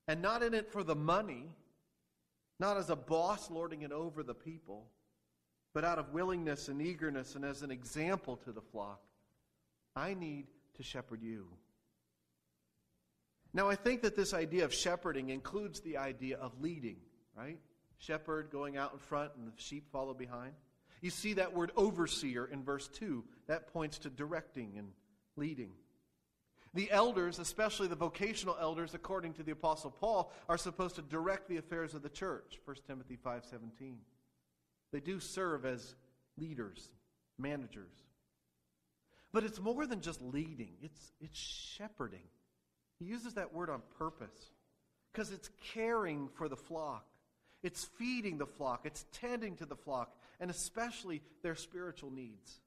and 0.06 0.20
not 0.20 0.42
in 0.42 0.54
it 0.54 0.70
for 0.70 0.84
the 0.84 0.94
money, 0.94 1.46
not 2.58 2.76
as 2.76 2.90
a 2.90 2.96
boss 2.96 3.50
lording 3.50 3.82
it 3.82 3.92
over 3.92 4.22
the 4.22 4.34
people, 4.34 4.86
but 5.72 5.84
out 5.84 5.98
of 5.98 6.12
willingness 6.12 6.68
and 6.68 6.82
eagerness 6.82 7.34
and 7.34 7.44
as 7.44 7.62
an 7.62 7.70
example 7.70 8.36
to 8.36 8.52
the 8.52 8.60
flock. 8.60 9.00
I 9.96 10.14
need 10.14 10.46
to 10.76 10.82
shepherd 10.82 11.22
you. 11.22 11.46
Now, 13.52 13.68
I 13.68 13.74
think 13.74 14.02
that 14.02 14.14
this 14.14 14.32
idea 14.32 14.64
of 14.64 14.72
shepherding 14.72 15.30
includes 15.30 15.80
the 15.80 15.96
idea 15.96 16.36
of 16.36 16.60
leading, 16.60 16.96
right? 17.36 17.58
Shepherd 17.98 18.50
going 18.50 18.76
out 18.76 18.92
in 18.92 18.98
front 18.98 19.32
and 19.36 19.48
the 19.48 19.52
sheep 19.56 19.90
follow 19.90 20.14
behind. 20.14 20.52
You 21.00 21.10
see 21.10 21.34
that 21.34 21.54
word 21.54 21.72
overseer 21.76 22.44
in 22.44 22.62
verse 22.62 22.88
2. 22.88 23.24
That 23.46 23.72
points 23.72 23.98
to 24.00 24.10
directing 24.10 24.74
and 24.76 24.92
leading. 25.36 25.72
The 26.72 26.90
elders, 26.90 27.38
especially 27.38 27.88
the 27.88 27.96
vocational 27.96 28.56
elders, 28.60 28.94
according 28.94 29.34
to 29.34 29.42
the 29.42 29.52
apostle 29.52 29.90
Paul, 29.90 30.32
are 30.48 30.58
supposed 30.58 30.96
to 30.96 31.02
direct 31.02 31.48
the 31.48 31.56
affairs 31.56 31.94
of 31.94 32.02
the 32.02 32.08
church, 32.08 32.60
1 32.64 32.76
Timothy 32.86 33.16
5:17. 33.16 33.98
They 34.92 35.00
do 35.00 35.18
serve 35.18 35.64
as 35.64 35.96
leaders, 36.36 36.88
managers. 37.38 38.04
But 39.32 39.44
it's 39.44 39.60
more 39.60 39.86
than 39.86 40.00
just 40.00 40.20
leading. 40.20 40.76
It's 40.82 41.12
it's 41.20 41.38
shepherding. 41.38 42.28
He 42.98 43.06
uses 43.06 43.34
that 43.34 43.52
word 43.52 43.70
on 43.70 43.82
purpose 43.98 44.52
because 45.12 45.32
it's 45.32 45.50
caring 45.72 46.28
for 46.28 46.48
the 46.48 46.56
flock. 46.56 47.06
It's 47.62 47.84
feeding 47.84 48.38
the 48.38 48.46
flock. 48.46 48.82
It's 48.84 49.06
tending 49.12 49.56
to 49.56 49.66
the 49.66 49.76
flock, 49.76 50.16
and 50.40 50.50
especially 50.50 51.20
their 51.42 51.54
spiritual 51.54 52.10
needs. 52.10 52.60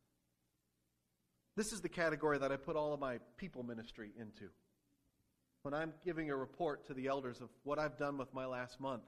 This 1.56 1.74
is 1.74 1.82
the 1.82 1.90
category 1.90 2.38
that 2.38 2.52
I 2.52 2.56
put 2.56 2.76
all 2.76 2.94
of 2.94 3.00
my 3.00 3.20
people 3.38 3.64
ministry 3.64 4.12
into. 4.20 4.50
When 5.64 5.74
I'm 5.74 5.94
giving 6.04 6.30
a 6.30 6.36
report 6.36 6.88
to 6.88 6.94
the 6.94 7.08
elders 7.08 7.42
of 7.42 7.50
what 7.64 7.80
I've 7.80 7.98
done 7.98 8.18
with 8.18 8.34
my 8.34 8.46
last 8.46 8.80
month, 8.80 9.04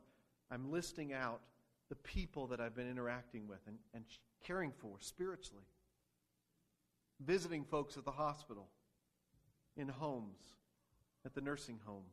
I'm 0.51 0.71
listing 0.71 1.13
out 1.13 1.41
the 1.89 1.95
people 1.95 2.47
that 2.47 2.59
I've 2.59 2.75
been 2.75 2.89
interacting 2.89 3.47
with 3.47 3.59
and, 3.67 3.77
and 3.93 4.03
caring 4.43 4.71
for 4.71 4.97
spiritually. 4.99 5.65
Visiting 7.19 7.63
folks 7.63 7.97
at 7.97 8.05
the 8.05 8.11
hospital, 8.11 8.67
in 9.77 9.87
homes, 9.87 10.41
at 11.25 11.33
the 11.33 11.41
nursing 11.41 11.79
home, 11.85 12.03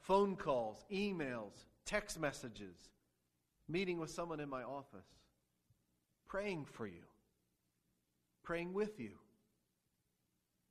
phone 0.00 0.36
calls, 0.36 0.84
emails, 0.92 1.64
text 1.84 2.18
messages, 2.18 2.90
meeting 3.68 3.98
with 3.98 4.10
someone 4.10 4.40
in 4.40 4.48
my 4.48 4.62
office, 4.62 5.06
praying 6.32 6.64
for 6.64 6.86
you, 6.86 7.04
praying 8.42 8.72
with 8.72 8.98
you, 8.98 9.10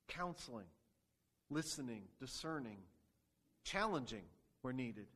counseling, 0.08 0.66
listening, 1.50 2.02
discerning, 2.18 2.78
challenging 3.62 4.24
where 4.62 4.72
needed. 4.72 5.06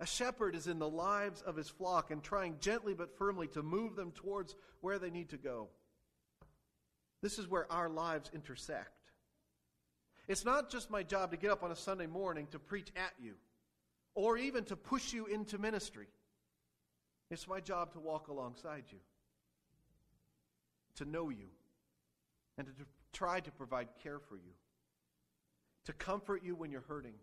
A 0.00 0.06
shepherd 0.06 0.54
is 0.54 0.68
in 0.68 0.78
the 0.78 0.88
lives 0.88 1.42
of 1.42 1.54
his 1.54 1.68
flock 1.68 2.10
and 2.10 2.22
trying 2.22 2.56
gently 2.60 2.94
but 2.94 3.18
firmly 3.18 3.46
to 3.48 3.62
move 3.62 3.94
them 3.94 4.10
towards 4.12 4.56
where 4.80 4.98
they 4.98 5.10
need 5.10 5.28
to 5.28 5.36
go. 5.36 5.68
This 7.20 7.38
is 7.38 7.46
where 7.46 7.70
our 7.70 7.90
lives 7.90 8.30
intersect. 8.34 9.10
It's 10.28 10.46
not 10.46 10.70
just 10.70 10.90
my 10.90 11.02
job 11.02 11.30
to 11.32 11.36
get 11.36 11.50
up 11.50 11.62
on 11.62 11.72
a 11.72 11.76
Sunday 11.76 12.06
morning 12.06 12.46
to 12.52 12.58
preach 12.58 12.88
at 12.96 13.12
you 13.22 13.34
or 14.14 14.38
even 14.38 14.64
to 14.64 14.76
push 14.76 15.12
you 15.12 15.26
into 15.26 15.58
ministry. 15.58 16.06
It's 17.30 17.46
my 17.46 17.60
job 17.60 17.92
to 17.92 18.00
walk 18.00 18.28
alongside 18.28 18.84
you, 18.88 18.98
to 20.96 21.04
know 21.04 21.28
you, 21.30 21.48
and 22.58 22.66
to 22.66 22.72
try 23.12 23.40
to 23.40 23.50
provide 23.50 23.88
care 24.02 24.18
for 24.18 24.36
you, 24.36 24.52
to 25.86 25.92
comfort 25.92 26.42
you 26.44 26.54
when 26.54 26.70
you're 26.70 26.82
hurting, 26.82 27.14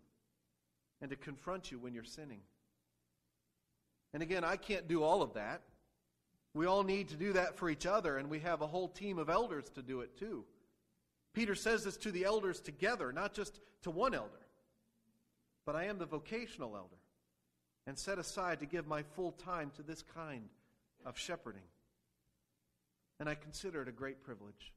and 1.00 1.10
to 1.10 1.16
confront 1.16 1.70
you 1.70 1.78
when 1.78 1.94
you're 1.94 2.04
sinning. 2.04 2.40
And 4.12 4.22
again, 4.22 4.44
I 4.44 4.56
can't 4.56 4.88
do 4.88 5.02
all 5.02 5.22
of 5.22 5.34
that. 5.34 5.62
We 6.52 6.66
all 6.66 6.82
need 6.82 7.08
to 7.10 7.16
do 7.16 7.32
that 7.34 7.56
for 7.56 7.70
each 7.70 7.86
other, 7.86 8.18
and 8.18 8.28
we 8.28 8.40
have 8.40 8.60
a 8.60 8.66
whole 8.66 8.88
team 8.88 9.18
of 9.18 9.30
elders 9.30 9.68
to 9.70 9.82
do 9.82 10.00
it 10.00 10.18
too. 10.18 10.44
Peter 11.32 11.54
says 11.54 11.84
this 11.84 11.96
to 11.98 12.10
the 12.10 12.24
elders 12.24 12.60
together, 12.60 13.12
not 13.12 13.34
just 13.34 13.60
to 13.82 13.90
one 13.90 14.14
elder. 14.14 14.30
But 15.64 15.76
I 15.76 15.84
am 15.84 15.98
the 15.98 16.06
vocational 16.06 16.76
elder 16.76 16.96
and 17.86 17.96
set 17.96 18.18
aside 18.18 18.60
to 18.60 18.66
give 18.66 18.86
my 18.86 19.02
full 19.02 19.32
time 19.32 19.70
to 19.76 19.82
this 19.82 20.02
kind 20.02 20.48
of 21.04 21.16
shepherding. 21.16 21.62
And 23.20 23.28
I 23.28 23.34
consider 23.34 23.82
it 23.82 23.88
a 23.88 23.92
great 23.92 24.22
privilege. 24.22 24.72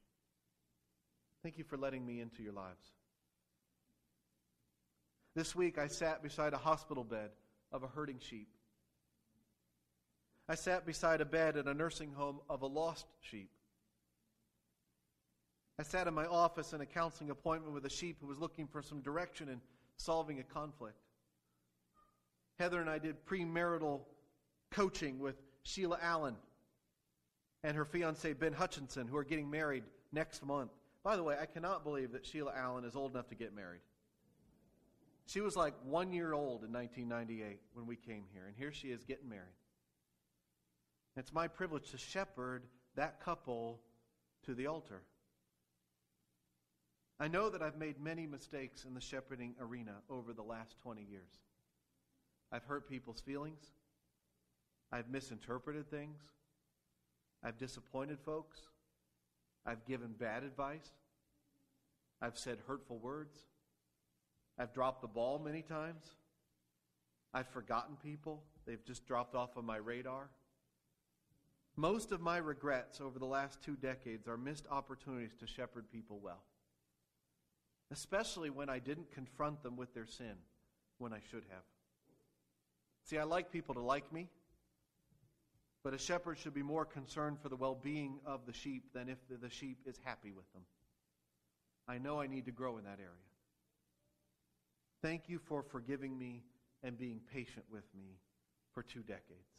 Thank 1.42 1.56
you 1.56 1.64
for 1.64 1.78
letting 1.78 2.04
me 2.04 2.20
into 2.20 2.42
your 2.42 2.52
lives. 2.52 2.92
This 5.34 5.56
week 5.56 5.78
I 5.78 5.88
sat 5.88 6.22
beside 6.22 6.52
a 6.52 6.58
hospital 6.58 7.04
bed 7.04 7.30
of 7.72 7.82
a 7.82 7.88
hurting 7.88 8.18
sheep. 8.20 8.48
I 10.46 10.54
sat 10.56 10.84
beside 10.84 11.22
a 11.22 11.24
bed 11.24 11.56
in 11.56 11.66
a 11.66 11.74
nursing 11.74 12.12
home 12.12 12.40
of 12.50 12.60
a 12.60 12.66
lost 12.66 13.06
sheep. 13.22 13.50
I 15.78 15.82
sat 15.82 16.06
in 16.06 16.14
my 16.14 16.26
office 16.26 16.74
in 16.74 16.82
a 16.82 16.86
counseling 16.86 17.30
appointment 17.30 17.72
with 17.72 17.86
a 17.86 17.90
sheep 17.90 18.18
who 18.20 18.26
was 18.26 18.38
looking 18.38 18.68
for 18.68 18.82
some 18.82 19.00
direction 19.00 19.48
in 19.48 19.60
solving 19.96 20.38
a 20.38 20.44
conflict. 20.44 20.98
Heather 22.58 22.80
and 22.80 22.90
I 22.90 22.98
did 22.98 23.24
premarital 23.24 24.02
coaching 24.70 25.18
with 25.18 25.40
Sheila 25.62 25.98
Allen 26.00 26.36
and 27.64 27.74
her 27.76 27.86
fiance 27.86 28.30
Ben 28.34 28.52
Hutchinson, 28.52 29.08
who 29.08 29.16
are 29.16 29.24
getting 29.24 29.50
married 29.50 29.84
next 30.12 30.44
month. 30.44 30.70
By 31.02 31.16
the 31.16 31.22
way, 31.22 31.36
I 31.40 31.46
cannot 31.46 31.82
believe 31.82 32.12
that 32.12 32.24
Sheila 32.24 32.52
Allen 32.54 32.84
is 32.84 32.94
old 32.94 33.12
enough 33.12 33.28
to 33.28 33.34
get 33.34 33.56
married. 33.56 33.80
She 35.26 35.40
was 35.40 35.56
like 35.56 35.72
one 35.82 36.12
year 36.12 36.34
old 36.34 36.62
in 36.62 36.72
1998 36.72 37.58
when 37.72 37.86
we 37.86 37.96
came 37.96 38.24
here, 38.32 38.44
and 38.46 38.54
here 38.54 38.70
she 38.70 38.88
is 38.88 39.02
getting 39.04 39.30
married. 39.30 39.56
It's 41.16 41.32
my 41.32 41.48
privilege 41.48 41.90
to 41.92 41.98
shepherd 41.98 42.64
that 42.96 43.20
couple 43.20 43.80
to 44.44 44.54
the 44.54 44.66
altar. 44.66 45.02
I 47.18 47.28
know 47.28 47.48
that 47.48 47.62
I've 47.62 47.78
made 47.78 47.98
many 47.98 48.26
mistakes 48.26 48.84
in 48.84 48.92
the 48.92 49.00
shepherding 49.00 49.54
arena 49.58 49.94
over 50.10 50.34
the 50.34 50.42
last 50.42 50.76
20 50.82 51.02
years. 51.02 51.30
I've 52.52 52.64
hurt 52.64 52.88
people's 52.88 53.20
feelings. 53.20 53.62
I've 54.92 55.08
misinterpreted 55.08 55.90
things. 55.90 56.20
I've 57.44 57.58
disappointed 57.58 58.18
folks. 58.24 58.58
I've 59.66 59.84
given 59.84 60.14
bad 60.18 60.42
advice. 60.42 60.90
I've 62.22 62.38
said 62.38 62.58
hurtful 62.66 62.98
words. 62.98 63.36
I've 64.58 64.72
dropped 64.72 65.02
the 65.02 65.08
ball 65.08 65.38
many 65.38 65.62
times. 65.62 66.04
I've 67.34 67.48
forgotten 67.48 67.96
people. 68.02 68.42
They've 68.66 68.84
just 68.84 69.06
dropped 69.06 69.34
off 69.34 69.56
of 69.56 69.64
my 69.64 69.76
radar. 69.76 70.30
Most 71.76 72.12
of 72.12 72.20
my 72.20 72.36
regrets 72.36 73.00
over 73.00 73.18
the 73.18 73.26
last 73.26 73.60
two 73.60 73.74
decades 73.74 74.28
are 74.28 74.36
missed 74.36 74.66
opportunities 74.70 75.34
to 75.40 75.46
shepherd 75.46 75.90
people 75.90 76.20
well, 76.22 76.44
especially 77.90 78.48
when 78.48 78.68
I 78.68 78.78
didn't 78.78 79.10
confront 79.10 79.62
them 79.64 79.76
with 79.76 79.92
their 79.92 80.06
sin 80.06 80.36
when 80.98 81.12
I 81.12 81.18
should 81.30 81.42
have. 81.50 81.64
See, 83.02 83.18
I 83.18 83.24
like 83.24 83.50
people 83.50 83.74
to 83.74 83.80
like 83.80 84.12
me, 84.12 84.28
but 85.84 85.92
a 85.92 85.98
shepherd 85.98 86.38
should 86.38 86.54
be 86.54 86.62
more 86.62 86.86
concerned 86.86 87.38
for 87.40 87.50
the 87.50 87.56
well 87.56 87.78
being 87.80 88.18
of 88.24 88.46
the 88.46 88.52
sheep 88.52 88.84
than 88.94 89.08
if 89.10 89.18
the 89.28 89.50
sheep 89.50 89.78
is 89.84 90.00
happy 90.02 90.32
with 90.32 90.50
them. 90.54 90.62
I 91.86 91.98
know 91.98 92.20
I 92.20 92.26
need 92.26 92.46
to 92.46 92.52
grow 92.52 92.78
in 92.78 92.84
that 92.84 92.98
area. 92.98 93.10
Thank 95.02 95.28
you 95.28 95.38
for 95.38 95.62
forgiving 95.62 96.18
me 96.18 96.42
and 96.82 96.96
being 96.96 97.20
patient 97.30 97.66
with 97.70 97.84
me 97.94 98.18
for 98.72 98.82
two 98.82 99.00
decades. 99.00 99.52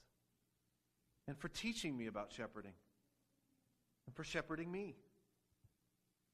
And 1.28 1.38
for 1.38 1.48
teaching 1.50 1.96
me 1.96 2.08
about 2.08 2.32
shepherding. 2.32 2.74
And 4.08 4.16
for 4.16 4.24
shepherding 4.24 4.72
me. 4.72 4.96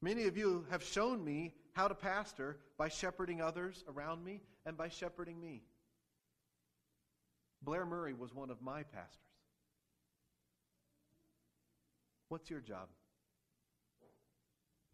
Many 0.01 0.25
of 0.27 0.37
you 0.37 0.65
have 0.69 0.83
shown 0.83 1.23
me 1.23 1.53
how 1.73 1.89
to 1.89 1.95
pastor 1.95 2.57
by 2.77 2.87
shepherding 2.87 3.41
others 3.41 3.83
around 3.89 4.23
me 4.23 4.41
and 4.65 4.77
by 4.77 4.87
shepherding 4.87 5.39
me. 5.39 5.63
Blair 7.61 7.85
Murray 7.85 8.13
was 8.13 8.33
one 8.33 8.49
of 8.49 8.61
my 8.61 8.83
pastors. 8.83 9.30
What's 12.31 12.49
your 12.49 12.61
job? 12.61 12.87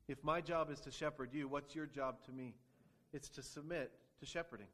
If 0.07 0.23
my 0.23 0.41
job 0.41 0.71
is 0.71 0.79
to 0.79 0.91
shepherd 0.91 1.29
you, 1.33 1.47
what's 1.47 1.75
your 1.75 1.85
job 1.85 2.15
to 2.25 2.31
me? 2.31 2.55
It's 3.13 3.29
to 3.29 3.43
submit 3.43 3.91
to 4.19 4.25
shepherding. 4.25 4.65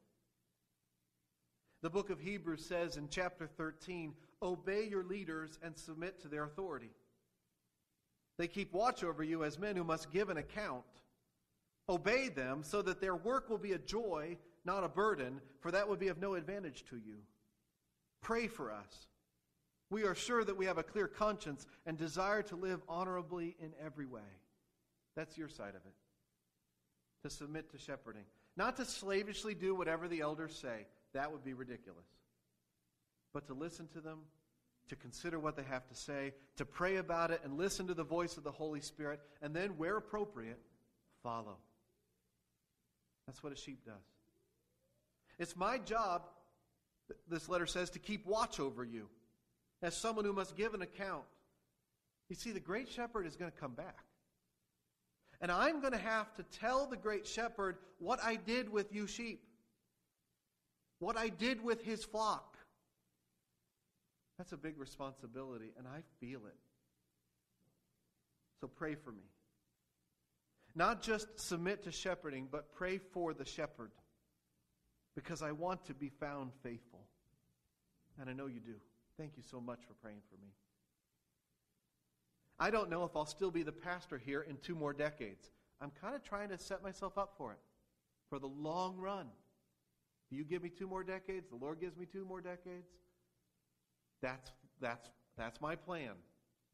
The 1.82 1.90
book 1.90 2.08
of 2.08 2.20
Hebrews 2.20 2.64
says 2.64 2.96
in 2.96 3.10
chapter 3.10 3.46
13 3.46 4.14
Obey 4.42 4.88
your 4.88 5.04
leaders 5.04 5.58
and 5.62 5.76
submit 5.76 6.22
to 6.22 6.28
their 6.28 6.44
authority. 6.44 6.88
They 8.38 8.48
keep 8.48 8.72
watch 8.72 9.04
over 9.04 9.22
you 9.22 9.44
as 9.44 9.58
men 9.58 9.76
who 9.76 9.84
must 9.84 10.10
give 10.10 10.30
an 10.30 10.38
account. 10.38 10.84
Obey 11.86 12.30
them 12.30 12.62
so 12.62 12.80
that 12.80 12.98
their 12.98 13.14
work 13.14 13.50
will 13.50 13.58
be 13.58 13.72
a 13.72 13.78
joy, 13.78 14.38
not 14.64 14.84
a 14.84 14.88
burden, 14.88 15.42
for 15.60 15.70
that 15.70 15.86
would 15.86 15.98
be 15.98 16.08
of 16.08 16.18
no 16.18 16.32
advantage 16.32 16.82
to 16.88 16.96
you. 16.96 17.16
Pray 18.22 18.46
for 18.46 18.72
us. 18.72 19.08
We 19.90 20.04
are 20.04 20.14
sure 20.14 20.44
that 20.44 20.56
we 20.56 20.66
have 20.66 20.78
a 20.78 20.82
clear 20.82 21.06
conscience 21.06 21.66
and 21.86 21.96
desire 21.96 22.42
to 22.44 22.56
live 22.56 22.80
honorably 22.88 23.56
in 23.60 23.72
every 23.84 24.06
way. 24.06 24.20
That's 25.14 25.38
your 25.38 25.48
side 25.48 25.70
of 25.70 25.86
it. 25.86 25.94
To 27.22 27.30
submit 27.30 27.70
to 27.70 27.78
shepherding. 27.78 28.24
Not 28.56 28.76
to 28.76 28.84
slavishly 28.84 29.54
do 29.54 29.74
whatever 29.74 30.08
the 30.08 30.20
elders 30.20 30.54
say. 30.54 30.86
That 31.12 31.30
would 31.30 31.44
be 31.44 31.54
ridiculous. 31.54 32.06
But 33.32 33.46
to 33.46 33.54
listen 33.54 33.88
to 33.88 34.00
them, 34.00 34.20
to 34.88 34.96
consider 34.96 35.38
what 35.38 35.56
they 35.56 35.62
have 35.62 35.86
to 35.88 35.94
say, 35.94 36.34
to 36.56 36.64
pray 36.64 36.96
about 36.96 37.30
it 37.30 37.40
and 37.44 37.56
listen 37.56 37.86
to 37.86 37.94
the 37.94 38.04
voice 38.04 38.36
of 38.36 38.44
the 38.44 38.52
Holy 38.52 38.80
Spirit, 38.80 39.20
and 39.42 39.54
then, 39.54 39.70
where 39.76 39.96
appropriate, 39.96 40.60
follow. 41.22 41.56
That's 43.26 43.42
what 43.42 43.52
a 43.52 43.56
sheep 43.56 43.84
does. 43.84 43.94
It's 45.38 45.56
my 45.56 45.78
job, 45.78 46.22
this 47.28 47.48
letter 47.48 47.66
says, 47.66 47.90
to 47.90 47.98
keep 47.98 48.26
watch 48.26 48.60
over 48.60 48.84
you 48.84 49.08
as 49.84 49.94
someone 49.94 50.24
who 50.24 50.32
must 50.32 50.56
give 50.56 50.74
an 50.74 50.82
account. 50.82 51.24
You 52.28 52.36
see, 52.36 52.52
the 52.52 52.60
great 52.60 52.88
shepherd 52.88 53.26
is 53.26 53.36
going 53.36 53.50
to 53.50 53.56
come 53.56 53.72
back. 53.72 53.98
And 55.40 55.52
I'm 55.52 55.80
going 55.80 55.92
to 55.92 55.98
have 55.98 56.34
to 56.36 56.42
tell 56.58 56.86
the 56.86 56.96
great 56.96 57.26
shepherd 57.26 57.76
what 57.98 58.18
I 58.24 58.36
did 58.36 58.72
with 58.72 58.94
you 58.94 59.06
sheep, 59.06 59.42
what 61.00 61.18
I 61.18 61.28
did 61.28 61.62
with 61.62 61.84
his 61.84 62.02
flock. 62.02 62.56
That's 64.38 64.52
a 64.52 64.56
big 64.56 64.78
responsibility, 64.78 65.72
and 65.78 65.86
I 65.86 66.00
feel 66.18 66.40
it. 66.46 66.56
So 68.60 68.68
pray 68.68 68.94
for 68.94 69.12
me. 69.12 69.28
Not 70.74 71.02
just 71.02 71.38
submit 71.38 71.84
to 71.84 71.92
shepherding, 71.92 72.48
but 72.50 72.74
pray 72.74 72.98
for 72.98 73.34
the 73.34 73.44
shepherd, 73.44 73.90
because 75.14 75.42
I 75.42 75.52
want 75.52 75.84
to 75.86 75.94
be 75.94 76.08
found 76.08 76.52
faithful. 76.62 77.00
And 78.18 78.30
I 78.30 78.32
know 78.32 78.46
you 78.46 78.60
do. 78.60 78.76
Thank 79.18 79.36
you 79.36 79.42
so 79.48 79.60
much 79.60 79.80
for 79.86 79.94
praying 79.94 80.20
for 80.28 80.36
me. 80.42 80.48
I 82.58 82.70
don't 82.70 82.90
know 82.90 83.04
if 83.04 83.16
I'll 83.16 83.26
still 83.26 83.50
be 83.50 83.62
the 83.62 83.72
pastor 83.72 84.18
here 84.18 84.42
in 84.42 84.56
two 84.58 84.74
more 84.74 84.92
decades. 84.92 85.50
I'm 85.80 85.90
kind 86.00 86.14
of 86.14 86.22
trying 86.22 86.48
to 86.50 86.58
set 86.58 86.82
myself 86.82 87.18
up 87.18 87.34
for 87.36 87.52
it, 87.52 87.58
for 88.28 88.38
the 88.38 88.46
long 88.46 88.96
run. 88.96 89.26
You 90.30 90.44
give 90.44 90.62
me 90.62 90.68
two 90.68 90.86
more 90.86 91.04
decades, 91.04 91.48
the 91.48 91.56
Lord 91.56 91.80
gives 91.80 91.96
me 91.96 92.06
two 92.06 92.24
more 92.24 92.40
decades. 92.40 92.88
That's, 94.22 94.50
that's, 94.80 95.10
that's 95.36 95.60
my 95.60 95.76
plan, 95.76 96.12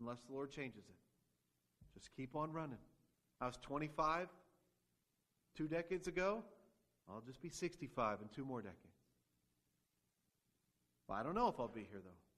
unless 0.00 0.18
the 0.26 0.32
Lord 0.32 0.50
changes 0.50 0.84
it. 0.88 0.96
Just 1.94 2.14
keep 2.16 2.36
on 2.36 2.52
running. 2.52 2.78
I 3.40 3.46
was 3.46 3.58
25 3.62 4.28
two 5.56 5.66
decades 5.66 6.06
ago. 6.06 6.42
I'll 7.08 7.22
just 7.26 7.42
be 7.42 7.48
65 7.48 8.18
in 8.22 8.28
two 8.28 8.44
more 8.44 8.62
decades. 8.62 8.78
Well, 11.08 11.18
I 11.18 11.22
don't 11.22 11.34
know 11.34 11.48
if 11.48 11.58
I'll 11.58 11.68
be 11.68 11.86
here, 11.90 12.00
though. 12.04 12.29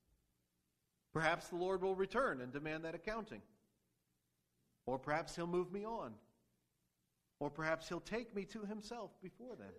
Perhaps 1.13 1.49
the 1.49 1.57
Lord 1.57 1.83
will 1.83 1.95
return 1.95 2.41
and 2.41 2.53
demand 2.53 2.85
that 2.85 2.95
accounting. 2.95 3.43
Or 4.87 4.99
perhaps 4.99 5.37
he'll 5.37 5.47
move 5.47 5.73
me 5.73 5.85
on. 5.85 6.15
Or 7.39 7.51
perhaps 7.51 7.89
he'll 7.89 8.01
take 8.01 8.35
me 8.35 8.45
to 8.47 8.65
himself 8.65 9.11
before 9.23 9.57
then. 9.57 9.73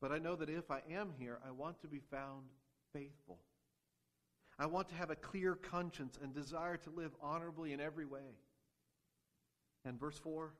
But 0.00 0.12
I 0.12 0.18
know 0.18 0.36
that 0.36 0.48
if 0.48 0.70
I 0.70 0.82
am 0.90 1.12
here, 1.18 1.38
I 1.46 1.50
want 1.50 1.80
to 1.80 1.88
be 1.88 2.00
found 2.10 2.44
faithful. 2.92 3.38
I 4.58 4.66
want 4.66 4.88
to 4.88 4.94
have 4.94 5.10
a 5.10 5.16
clear 5.16 5.54
conscience 5.54 6.18
and 6.22 6.34
desire 6.34 6.76
to 6.78 6.90
live 6.90 7.12
honorably 7.20 7.72
in 7.72 7.80
every 7.80 8.06
way. 8.06 8.38
And 9.84 10.00
verse 10.00 10.18
4 10.18 10.52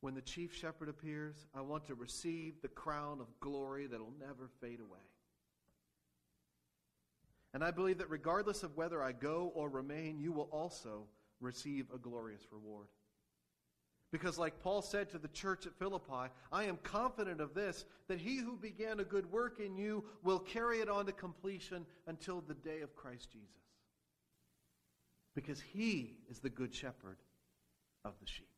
when 0.00 0.14
the 0.14 0.22
chief 0.22 0.54
shepherd 0.54 0.88
appears, 0.88 1.46
I 1.54 1.60
want 1.60 1.84
to 1.86 1.94
receive 1.94 2.62
the 2.62 2.68
crown 2.68 3.20
of 3.20 3.26
glory 3.38 3.86
that 3.86 4.00
will 4.00 4.14
never 4.18 4.48
fade 4.60 4.80
away. 4.80 5.09
And 7.52 7.64
I 7.64 7.70
believe 7.70 7.98
that 7.98 8.10
regardless 8.10 8.62
of 8.62 8.76
whether 8.76 9.02
I 9.02 9.12
go 9.12 9.52
or 9.54 9.68
remain, 9.68 10.20
you 10.20 10.32
will 10.32 10.48
also 10.52 11.06
receive 11.40 11.86
a 11.92 11.98
glorious 11.98 12.46
reward. 12.52 12.86
Because, 14.12 14.38
like 14.38 14.60
Paul 14.60 14.82
said 14.82 15.08
to 15.10 15.18
the 15.18 15.28
church 15.28 15.66
at 15.66 15.78
Philippi, 15.78 16.32
I 16.52 16.64
am 16.64 16.78
confident 16.82 17.40
of 17.40 17.54
this, 17.54 17.84
that 18.08 18.18
he 18.18 18.38
who 18.38 18.56
began 18.56 18.98
a 18.98 19.04
good 19.04 19.30
work 19.30 19.60
in 19.60 19.76
you 19.76 20.04
will 20.24 20.40
carry 20.40 20.80
it 20.80 20.88
on 20.88 21.06
to 21.06 21.12
completion 21.12 21.86
until 22.08 22.40
the 22.40 22.54
day 22.54 22.80
of 22.80 22.96
Christ 22.96 23.30
Jesus. 23.30 23.48
Because 25.36 25.60
he 25.60 26.16
is 26.28 26.40
the 26.40 26.50
good 26.50 26.74
shepherd 26.74 27.18
of 28.04 28.14
the 28.20 28.26
sheep. 28.26 28.49